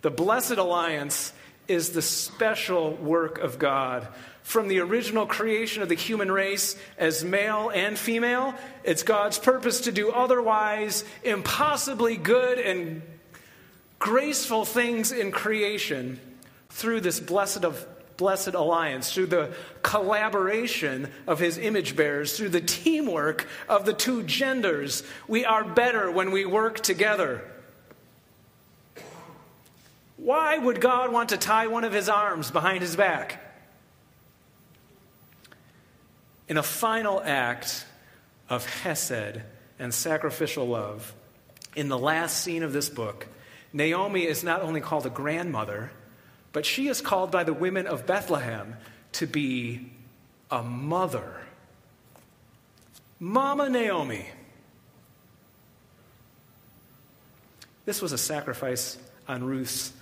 The 0.00 0.10
blessed 0.10 0.52
alliance 0.52 1.32
is 1.72 1.90
the 1.90 2.02
special 2.02 2.92
work 2.96 3.38
of 3.38 3.58
God. 3.58 4.06
From 4.42 4.68
the 4.68 4.80
original 4.80 5.24
creation 5.24 5.82
of 5.82 5.88
the 5.88 5.94
human 5.94 6.30
race 6.30 6.76
as 6.98 7.24
male 7.24 7.70
and 7.70 7.98
female, 7.98 8.54
it's 8.84 9.02
God's 9.02 9.38
purpose 9.38 9.82
to 9.82 9.92
do 9.92 10.10
otherwise 10.10 11.04
impossibly 11.24 12.16
good 12.18 12.58
and 12.58 13.00
graceful 13.98 14.66
things 14.66 15.12
in 15.12 15.32
creation 15.32 16.20
through 16.68 17.00
this 17.00 17.18
blessed 17.18 17.64
of 17.64 17.86
blessed 18.18 18.54
alliance, 18.54 19.12
through 19.12 19.26
the 19.26 19.54
collaboration 19.82 21.10
of 21.26 21.38
his 21.38 21.56
image 21.56 21.96
bearers, 21.96 22.36
through 22.36 22.50
the 22.50 22.60
teamwork 22.60 23.48
of 23.68 23.86
the 23.86 23.94
two 23.94 24.22
genders. 24.24 25.02
We 25.26 25.46
are 25.46 25.64
better 25.64 26.10
when 26.10 26.30
we 26.30 26.44
work 26.44 26.80
together. 26.80 27.42
Why 30.22 30.56
would 30.56 30.80
God 30.80 31.12
want 31.12 31.30
to 31.30 31.36
tie 31.36 31.66
one 31.66 31.82
of 31.82 31.92
his 31.92 32.08
arms 32.08 32.52
behind 32.52 32.80
his 32.80 32.94
back? 32.94 33.42
In 36.46 36.56
a 36.56 36.62
final 36.62 37.20
act 37.20 37.84
of 38.48 38.64
hesed 38.64 39.42
and 39.80 39.92
sacrificial 39.92 40.68
love, 40.68 41.12
in 41.74 41.88
the 41.88 41.98
last 41.98 42.40
scene 42.40 42.62
of 42.62 42.72
this 42.72 42.88
book, 42.88 43.26
Naomi 43.72 44.24
is 44.24 44.44
not 44.44 44.62
only 44.62 44.80
called 44.80 45.06
a 45.06 45.10
grandmother, 45.10 45.90
but 46.52 46.64
she 46.64 46.86
is 46.86 47.00
called 47.00 47.32
by 47.32 47.42
the 47.42 47.52
women 47.52 47.88
of 47.88 48.06
Bethlehem 48.06 48.76
to 49.12 49.26
be 49.26 49.90
a 50.52 50.62
mother. 50.62 51.40
Mama 53.18 53.68
Naomi. 53.68 54.26
This 57.86 58.00
was 58.00 58.12
a 58.12 58.18
sacrifice 58.18 58.98
on 59.26 59.42
Ruth's 59.42 59.92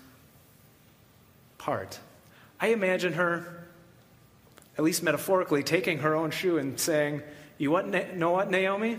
part. 1.61 2.01
I 2.59 2.68
imagine 2.68 3.12
her, 3.12 3.66
at 4.77 4.83
least 4.83 5.03
metaphorically, 5.03 5.62
taking 5.62 5.99
her 5.99 6.16
own 6.16 6.31
shoe 6.31 6.59
and 6.59 6.81
saying, 6.81 7.23
You 7.59 7.70
what, 7.70 7.87
know 8.16 8.31
what, 8.31 8.51
Naomi? 8.51 8.99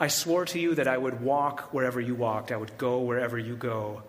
I 0.00 0.08
swore 0.08 0.44
to 0.46 0.58
you 0.58 0.74
that 0.74 0.86
I 0.86 0.98
would 0.98 1.20
walk 1.20 1.72
wherever 1.72 2.00
you 2.00 2.14
walked, 2.14 2.52
I 2.52 2.56
would 2.56 2.76
go 2.76 2.98
wherever 2.98 3.38
you 3.38 3.56
go. 3.56 4.02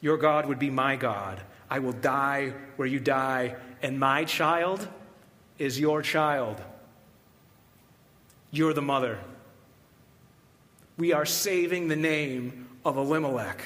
Your 0.00 0.16
God 0.16 0.46
would 0.46 0.58
be 0.58 0.70
my 0.70 0.96
God. 0.96 1.40
I 1.68 1.80
will 1.80 1.92
die 1.92 2.52
where 2.76 2.88
you 2.88 3.00
die, 3.00 3.56
and 3.82 3.98
my 3.98 4.24
child 4.24 4.86
is 5.58 5.78
your 5.78 6.02
child. 6.02 6.60
You're 8.50 8.74
the 8.74 8.82
mother. 8.82 9.18
We 10.96 11.12
are 11.12 11.26
saving 11.26 11.88
the 11.88 11.96
name 11.96 12.68
of 12.84 12.96
Elimelech. 12.96 13.64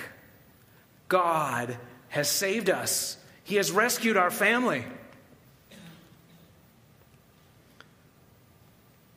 God 1.09 1.77
has 2.09 2.29
saved 2.29 2.71
us, 2.71 3.17
He 3.45 3.57
has 3.57 3.71
rescued 3.71 4.17
our 4.17 4.31
family. 4.31 4.85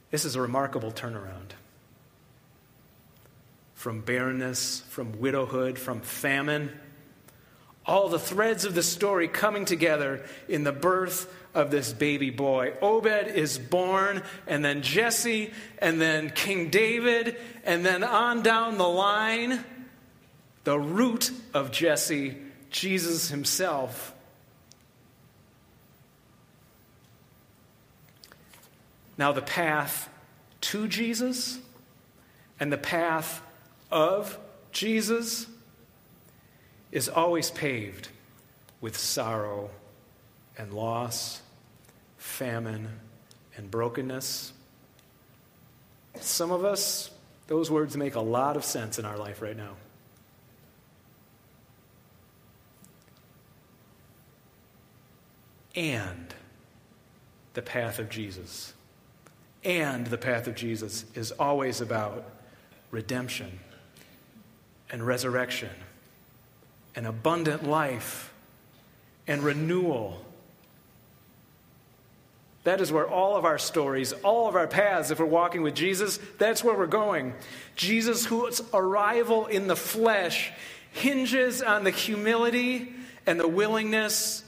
This 0.09 0.25
is 0.25 0.35
a 0.35 0.41
remarkable 0.41 0.91
turnaround. 0.91 1.51
From 3.75 4.01
barrenness, 4.01 4.81
from 4.89 5.19
widowhood, 5.19 5.79
from 5.79 6.01
famine, 6.01 6.69
all 7.85 8.09
the 8.09 8.19
threads 8.19 8.65
of 8.65 8.75
the 8.75 8.83
story 8.83 9.27
coming 9.27 9.65
together 9.65 10.23
in 10.47 10.63
the 10.63 10.71
birth 10.71 11.33
of 11.55 11.71
this 11.71 11.91
baby 11.91 12.29
boy. 12.29 12.73
Obed 12.81 13.27
is 13.27 13.57
born, 13.57 14.21
and 14.45 14.63
then 14.63 14.81
Jesse, 14.81 15.51
and 15.79 15.99
then 15.99 16.29
King 16.29 16.69
David, 16.69 17.37
and 17.63 17.85
then 17.85 18.03
on 18.03 18.43
down 18.43 18.77
the 18.77 18.87
line, 18.87 19.63
the 20.63 20.79
root 20.79 21.31
of 21.53 21.71
Jesse 21.71 22.37
Jesus 22.71 23.29
himself. 23.29 24.13
Now, 29.17 29.31
the 29.31 29.41
path 29.41 30.09
to 30.61 30.87
Jesus 30.87 31.59
and 32.59 32.71
the 32.71 32.77
path 32.77 33.41
of 33.91 34.39
Jesus, 34.71 35.47
is 36.91 37.09
always 37.09 37.49
paved 37.51 38.09
with 38.79 38.97
sorrow 38.97 39.69
and 40.57 40.73
loss, 40.73 41.41
famine 42.17 42.87
and 43.55 43.71
brokenness. 43.71 44.53
Some 46.19 46.51
of 46.51 46.65
us, 46.65 47.11
those 47.47 47.71
words 47.71 47.95
make 47.95 48.15
a 48.15 48.21
lot 48.21 48.57
of 48.57 48.65
sense 48.65 48.99
in 48.99 49.05
our 49.05 49.17
life 49.17 49.41
right 49.41 49.55
now. 49.55 49.75
And 55.75 56.33
the 57.53 57.61
path 57.61 57.99
of 57.99 58.09
Jesus. 58.09 58.73
And 59.63 60.07
the 60.07 60.17
path 60.17 60.47
of 60.47 60.55
Jesus 60.55 61.05
is 61.13 61.31
always 61.31 61.81
about 61.81 62.25
redemption 62.89 63.59
and 64.89 65.05
resurrection 65.05 65.69
and 66.95 67.07
abundant 67.07 67.67
life 67.67 68.33
and 69.27 69.43
renewal. 69.43 70.25
That 72.63 72.81
is 72.81 72.91
where 72.91 73.07
all 73.07 73.35
of 73.37 73.45
our 73.45 73.57
stories, 73.57 74.13
all 74.13 74.47
of 74.47 74.55
our 74.55 74.67
paths, 74.67 75.09
if 75.09 75.19
we're 75.19 75.25
walking 75.25 75.63
with 75.63 75.73
Jesus, 75.73 76.19
that's 76.37 76.63
where 76.63 76.77
we're 76.77 76.85
going. 76.85 77.33
Jesus, 77.75 78.25
whose 78.25 78.61
arrival 78.73 79.47
in 79.47 79.67
the 79.67 79.75
flesh 79.75 80.51
hinges 80.91 81.61
on 81.61 81.83
the 81.83 81.91
humility 81.91 82.93
and 83.25 83.39
the 83.39 83.47
willingness 83.47 84.43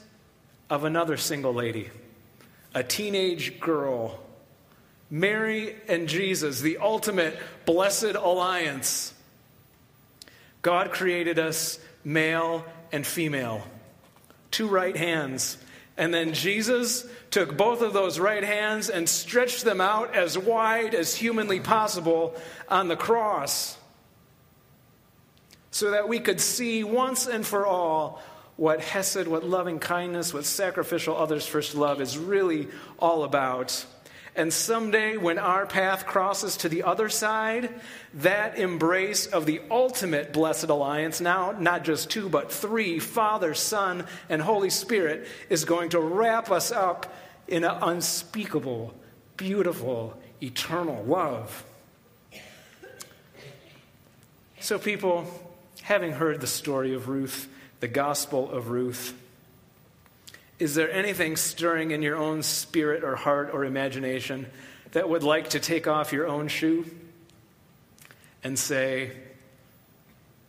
of 0.70 0.84
another 0.84 1.16
single 1.16 1.54
lady, 1.54 1.90
a 2.74 2.82
teenage 2.82 3.60
girl. 3.60 4.20
Mary 5.10 5.76
and 5.86 6.08
Jesus, 6.08 6.60
the 6.60 6.78
ultimate 6.78 7.38
blessed 7.66 8.16
alliance. 8.16 9.12
God 10.62 10.90
created 10.90 11.38
us 11.38 11.78
male 12.04 12.64
and 12.90 13.06
female, 13.06 13.66
two 14.50 14.66
right 14.66 14.96
hands. 14.96 15.58
And 15.96 16.12
then 16.12 16.32
Jesus 16.32 17.06
took 17.30 17.56
both 17.56 17.82
of 17.82 17.92
those 17.92 18.18
right 18.18 18.42
hands 18.42 18.90
and 18.90 19.08
stretched 19.08 19.64
them 19.64 19.80
out 19.80 20.14
as 20.14 20.36
wide 20.36 20.94
as 20.94 21.14
humanly 21.14 21.60
possible 21.60 22.34
on 22.68 22.88
the 22.88 22.96
cross 22.96 23.76
so 25.70 25.90
that 25.90 26.08
we 26.08 26.20
could 26.20 26.40
see 26.40 26.84
once 26.84 27.26
and 27.26 27.44
for 27.44 27.66
all 27.66 28.22
what 28.56 28.80
Hesed, 28.80 29.26
what 29.26 29.44
loving 29.44 29.78
kindness, 29.78 30.32
what 30.32 30.44
sacrificial 30.44 31.16
others 31.16 31.46
first 31.46 31.74
love 31.74 32.00
is 32.00 32.16
really 32.16 32.68
all 32.98 33.24
about. 33.24 33.84
And 34.36 34.52
someday, 34.52 35.16
when 35.16 35.38
our 35.38 35.64
path 35.64 36.06
crosses 36.06 36.56
to 36.58 36.68
the 36.68 36.82
other 36.82 37.08
side, 37.08 37.72
that 38.14 38.58
embrace 38.58 39.26
of 39.26 39.46
the 39.46 39.60
ultimate 39.70 40.32
blessed 40.32 40.64
alliance, 40.70 41.20
now 41.20 41.52
not 41.52 41.84
just 41.84 42.10
two, 42.10 42.28
but 42.28 42.50
three 42.50 42.98
Father, 42.98 43.54
Son, 43.54 44.06
and 44.28 44.42
Holy 44.42 44.70
Spirit, 44.70 45.28
is 45.48 45.64
going 45.64 45.90
to 45.90 46.00
wrap 46.00 46.50
us 46.50 46.72
up 46.72 47.14
in 47.46 47.62
an 47.62 47.76
unspeakable, 47.80 48.92
beautiful, 49.36 50.18
eternal 50.42 51.04
love. 51.04 51.64
So, 54.58 54.78
people, 54.80 55.26
having 55.82 56.12
heard 56.12 56.40
the 56.40 56.46
story 56.48 56.94
of 56.94 57.08
Ruth, 57.08 57.48
the 57.84 57.88
gospel 57.88 58.50
of 58.50 58.70
Ruth, 58.70 59.12
is 60.58 60.74
there 60.74 60.90
anything 60.90 61.36
stirring 61.36 61.90
in 61.90 62.00
your 62.00 62.16
own 62.16 62.42
spirit 62.42 63.04
or 63.04 63.14
heart 63.14 63.50
or 63.52 63.62
imagination 63.62 64.46
that 64.92 65.06
would 65.06 65.22
like 65.22 65.50
to 65.50 65.60
take 65.60 65.86
off 65.86 66.10
your 66.10 66.26
own 66.26 66.48
shoe 66.48 66.86
and 68.42 68.58
say, 68.58 69.10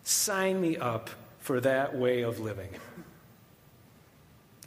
Sign 0.06 0.62
me 0.62 0.78
up 0.78 1.10
for 1.40 1.60
that 1.60 1.98
way 1.98 2.22
of 2.22 2.40
living? 2.40 2.70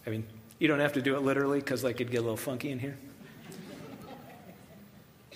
I 0.07 0.11
mean, 0.11 0.27
you 0.59 0.69
don't 0.69 0.81
have 0.81 0.93
to 0.93 1.01
do 1.01 1.17
it 1.17 1.23
literally 1.23 1.61
because, 1.61 1.83
like, 1.83 1.95
it'd 2.03 2.11
get 2.11 2.19
a 2.19 2.21
little 2.21 2.37
funky 2.37 2.71
in 2.71 2.79
here. 2.79 2.99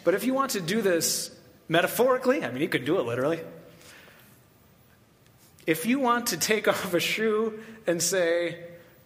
But 0.05 0.13
if 0.13 0.25
you 0.25 0.35
want 0.35 0.51
to 0.51 0.61
do 0.61 0.83
this 0.83 1.35
metaphorically, 1.67 2.45
I 2.45 2.51
mean, 2.51 2.61
you 2.61 2.69
could 2.69 2.85
do 2.85 3.01
it 3.01 3.07
literally. 3.07 3.41
If 5.67 5.87
you 5.87 5.99
want 5.99 6.29
to 6.29 6.37
take 6.37 6.69
off 6.69 6.95
a 6.95 7.01
shoe 7.01 7.61
and 7.87 8.03
say, 8.03 8.59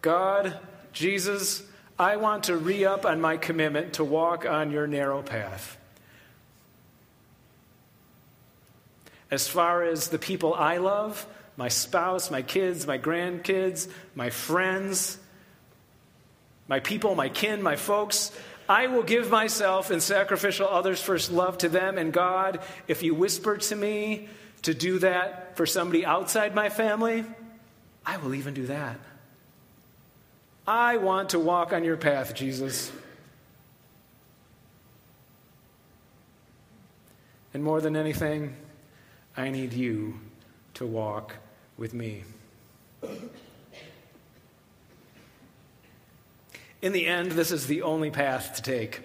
God, 0.02 0.58
Jesus, 0.92 1.62
I 1.98 2.16
want 2.16 2.44
to 2.44 2.56
re 2.56 2.84
up 2.84 3.04
on 3.06 3.20
my 3.20 3.36
commitment 3.36 3.94
to 3.94 4.04
walk 4.04 4.46
on 4.46 4.70
your 4.70 4.86
narrow 4.86 5.22
path. 5.22 5.76
As 9.30 9.48
far 9.48 9.82
as 9.82 10.08
the 10.08 10.18
people 10.18 10.54
I 10.54 10.76
love, 10.76 11.26
my 11.56 11.68
spouse, 11.68 12.30
my 12.30 12.42
kids, 12.42 12.86
my 12.86 12.98
grandkids, 12.98 13.88
my 14.14 14.30
friends, 14.30 15.18
my 16.68 16.80
people, 16.80 17.14
my 17.14 17.28
kin, 17.28 17.62
my 17.62 17.76
folks, 17.76 18.30
I 18.68 18.88
will 18.88 19.02
give 19.02 19.30
myself 19.30 19.90
in 19.90 20.00
sacrificial 20.00 20.68
others 20.68 21.00
first 21.00 21.30
love 21.30 21.58
to 21.58 21.68
them 21.68 21.98
and 21.98 22.12
God. 22.12 22.60
If 22.88 23.02
you 23.02 23.14
whisper 23.14 23.56
to 23.56 23.76
me 23.76 24.28
to 24.62 24.74
do 24.74 24.98
that 25.00 25.56
for 25.56 25.66
somebody 25.66 26.04
outside 26.04 26.54
my 26.54 26.68
family, 26.68 27.24
I 28.04 28.16
will 28.18 28.34
even 28.34 28.54
do 28.54 28.66
that. 28.66 28.98
I 30.66 30.96
want 30.96 31.30
to 31.30 31.38
walk 31.38 31.72
on 31.72 31.84
your 31.84 31.96
path, 31.96 32.34
Jesus. 32.34 32.90
And 37.54 37.62
more 37.62 37.80
than 37.80 37.96
anything, 37.96 38.54
I 39.36 39.50
need 39.50 39.72
you 39.72 40.20
to 40.74 40.84
walk 40.84 41.36
with 41.78 41.94
me. 41.94 42.24
In 46.82 46.92
the 46.92 47.06
end, 47.06 47.32
this 47.32 47.50
is 47.50 47.66
the 47.66 47.82
only 47.82 48.10
path 48.10 48.56
to 48.56 48.62
take. 48.62 49.00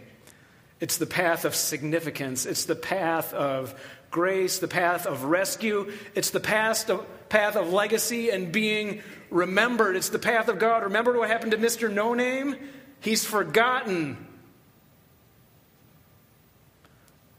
It's 0.79 0.97
the 0.97 1.05
path 1.05 1.45
of 1.45 1.55
significance. 1.55 2.45
It's 2.45 2.65
the 2.65 2.75
path 2.75 3.33
of 3.33 3.73
grace, 4.11 4.59
the 4.59 4.67
path 4.67 5.07
of 5.07 5.23
rescue. 5.23 5.91
It's 6.13 6.29
the 6.29 6.39
path 6.39 6.89
of, 6.89 7.05
path 7.29 7.55
of 7.55 7.73
legacy 7.73 8.29
and 8.29 8.51
being 8.51 9.01
remembered. 9.29 9.95
It's 9.95 10.09
the 10.09 10.19
path 10.19 10.49
of 10.49 10.59
God. 10.59 10.83
Remember 10.83 11.17
what 11.17 11.29
happened 11.29 11.53
to 11.53 11.57
Mr. 11.57 11.91
No 11.91 12.13
Name? 12.13 12.55
He's 12.99 13.25
forgotten. 13.25 14.27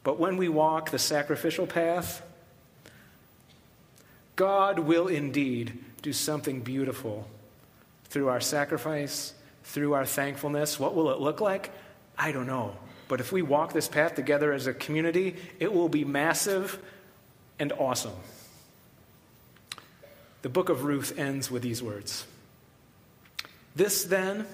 But 0.02 0.18
when 0.18 0.36
we 0.36 0.48
walk 0.48 0.90
the 0.90 0.98
sacrificial 0.98 1.66
path, 1.66 2.22
God 4.34 4.80
will 4.80 5.06
indeed 5.06 5.78
do 6.00 6.12
something 6.12 6.60
beautiful 6.60 7.28
through 8.06 8.28
our 8.28 8.40
sacrifice, 8.40 9.34
through 9.62 9.92
our 9.92 10.04
thankfulness. 10.04 10.80
What 10.80 10.96
will 10.96 11.10
it 11.10 11.20
look 11.20 11.40
like? 11.40 11.70
I 12.18 12.32
don't 12.32 12.46
know. 12.46 12.76
But 13.12 13.20
if 13.20 13.30
we 13.30 13.42
walk 13.42 13.74
this 13.74 13.88
path 13.88 14.14
together 14.14 14.54
as 14.54 14.66
a 14.66 14.72
community, 14.72 15.36
it 15.60 15.70
will 15.70 15.90
be 15.90 16.02
massive 16.02 16.78
and 17.58 17.70
awesome. 17.72 18.16
The 20.40 20.48
book 20.48 20.70
of 20.70 20.84
Ruth 20.84 21.18
ends 21.18 21.50
with 21.50 21.60
these 21.60 21.82
words. 21.82 22.24
This 23.76 24.04
then 24.04 24.46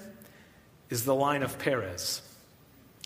is 0.89 1.05
the 1.05 1.15
line 1.15 1.41
of 1.41 1.57
Perez. 1.57 2.21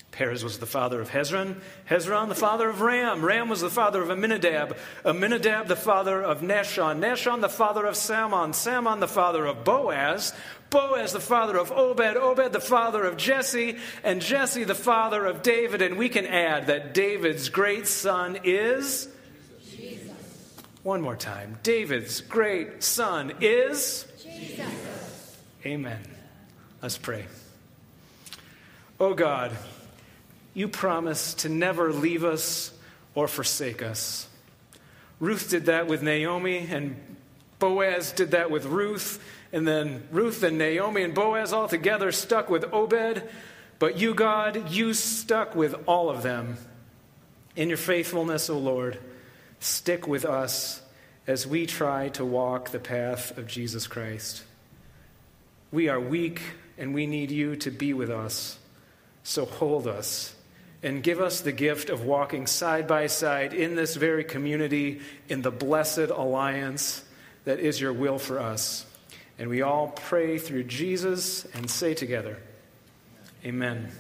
Perez 0.10 0.44
was 0.44 0.58
the 0.58 0.66
father 0.66 1.00
of 1.00 1.12
Hezron, 1.12 1.58
Hezron 1.88 2.30
the 2.30 2.36
father 2.36 2.70
of 2.70 2.82
Ram, 2.82 3.24
Ram 3.24 3.48
was 3.48 3.62
the 3.62 3.70
father 3.70 4.02
of 4.02 4.10
Amminadab, 4.10 4.76
Amminadab 5.06 5.68
the 5.68 5.76
father 5.76 6.22
of 6.22 6.42
Nahshon, 6.42 7.00
Nahshon 7.00 7.42
the 7.42 7.50
father 7.50 7.86
of 7.86 7.96
Salmon, 7.96 8.54
Salmon 8.54 9.00
the 9.00 9.08
father 9.08 9.46
of 9.46 9.64
Boaz, 9.64 10.34
Boaz 10.74 11.14
the 11.14 11.20
father 11.20 11.56
of 11.56 11.72
Obed, 11.72 12.18
Obed 12.18 12.52
the 12.52 12.60
father 12.60 13.04
of 13.04 13.16
Jesse, 13.16 13.78
and 14.04 14.22
Jesse 14.22 14.64
the 14.64 14.74
father 14.74 15.24
of 15.24 15.44
David. 15.44 15.84
And 15.84 15.98
we 16.00 16.10
can 16.10 16.26
add 16.26 16.68
that 16.68 16.96
David's 16.96 17.50
great 17.50 17.86
son 17.86 18.40
is 18.44 19.08
Jesus. 19.70 20.12
one 20.82 21.00
more 21.02 21.16
time. 21.16 21.60
David's 21.62 22.22
great 22.22 22.84
son 22.84 23.34
is 23.40 24.08
Jesus. 24.24 25.38
Amen. 25.64 26.02
Let's 26.82 26.98
pray. 26.98 27.26
Oh 29.00 29.14
God, 29.14 29.56
you 30.56 30.68
promise 30.68 31.36
to 31.36 31.50
never 31.50 31.94
leave 31.94 32.24
us 32.24 32.74
or 33.14 33.28
forsake 33.28 33.84
us. 33.84 34.28
Ruth 35.20 35.52
did 35.52 35.68
that 35.68 35.86
with 35.86 36.02
Naomi, 36.02 36.68
and 36.70 37.00
Boaz 37.60 38.12
did 38.12 38.32
that 38.32 38.50
with 38.50 38.66
Ruth, 38.66 39.24
and 39.54 39.68
then 39.68 40.08
Ruth 40.12 40.42
and 40.42 40.58
Naomi 40.58 41.04
and 41.04 41.14
Boaz 41.14 41.54
all 41.54 41.68
together 41.68 42.12
stuck 42.12 42.50
with 42.50 42.66
Obed. 42.74 43.24
But 43.78 44.00
you, 44.00 44.16
God, 44.16 44.72
you 44.72 44.94
stuck 44.96 45.56
with 45.56 45.76
all 45.86 46.10
of 46.10 46.24
them. 46.24 46.58
In 47.56 47.70
your 47.70 47.78
faithfulness, 47.78 48.50
O 48.50 48.58
Lord, 48.58 48.98
stick 49.60 50.08
with 50.08 50.26
us 50.26 50.82
as 51.28 51.46
we 51.46 51.68
try 51.68 52.10
to 52.10 52.26
walk 52.26 52.72
the 52.72 52.80
path 52.80 53.38
of 53.38 53.46
Jesus 53.46 53.86
Christ. 53.86 54.44
We 55.72 55.88
are 55.88 56.00
weak 56.00 56.42
and 56.78 56.94
we 56.96 57.06
need 57.06 57.30
you 57.30 57.56
to 57.58 57.70
be 57.70 57.94
with 57.94 58.10
us. 58.10 58.58
So 59.22 59.46
hold 59.46 59.88
us 59.88 60.34
and 60.82 61.04
give 61.04 61.22
us 61.22 61.42
the 61.42 61.52
gift 61.52 61.92
of 61.92 62.04
walking 62.04 62.48
side 62.48 62.88
by 62.88 63.06
side 63.06 63.54
in 63.54 63.76
this 63.76 63.96
very 63.96 64.24
community, 64.24 65.02
in 65.30 65.44
the 65.44 65.52
blessed 65.52 66.10
alliance 66.10 67.04
that 67.46 67.60
is 67.60 67.80
your 67.80 67.94
will 67.94 68.18
for 68.18 68.40
us. 68.40 68.88
And 69.40 69.50
we 69.50 69.62
all 69.62 69.88
pray 69.88 70.38
through 70.38 70.66
Jesus 70.66 71.46
and 71.54 71.70
say 71.70 71.94
together, 71.94 72.38
Amen. 73.46 73.92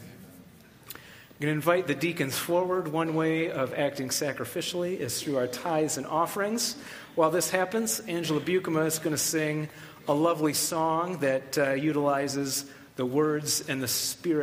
I'm 0.93 1.39
going 1.39 1.51
to 1.51 1.55
invite 1.55 1.87
the 1.87 1.95
deacons 1.95 2.37
forward. 2.37 2.87
One 2.87 3.15
way 3.15 3.51
of 3.51 3.73
acting 3.73 4.09
sacrificially 4.09 4.97
is 4.97 5.21
through 5.21 5.37
our 5.37 5.47
tithes 5.47 5.97
and 5.97 6.05
offerings. 6.05 6.77
While 7.15 7.31
this 7.31 7.49
happens, 7.49 7.99
Angela 8.01 8.39
Bukema 8.39 8.85
is 8.85 8.99
going 8.99 9.15
to 9.15 9.21
sing 9.21 9.67
a 10.07 10.13
lovely 10.13 10.53
song 10.53 11.17
that 11.17 11.57
uh, 11.57 11.73
utilizes 11.73 12.65
the 12.95 13.05
words 13.05 13.67
and 13.67 13.81
the 13.81 13.87
spirit 13.87 14.41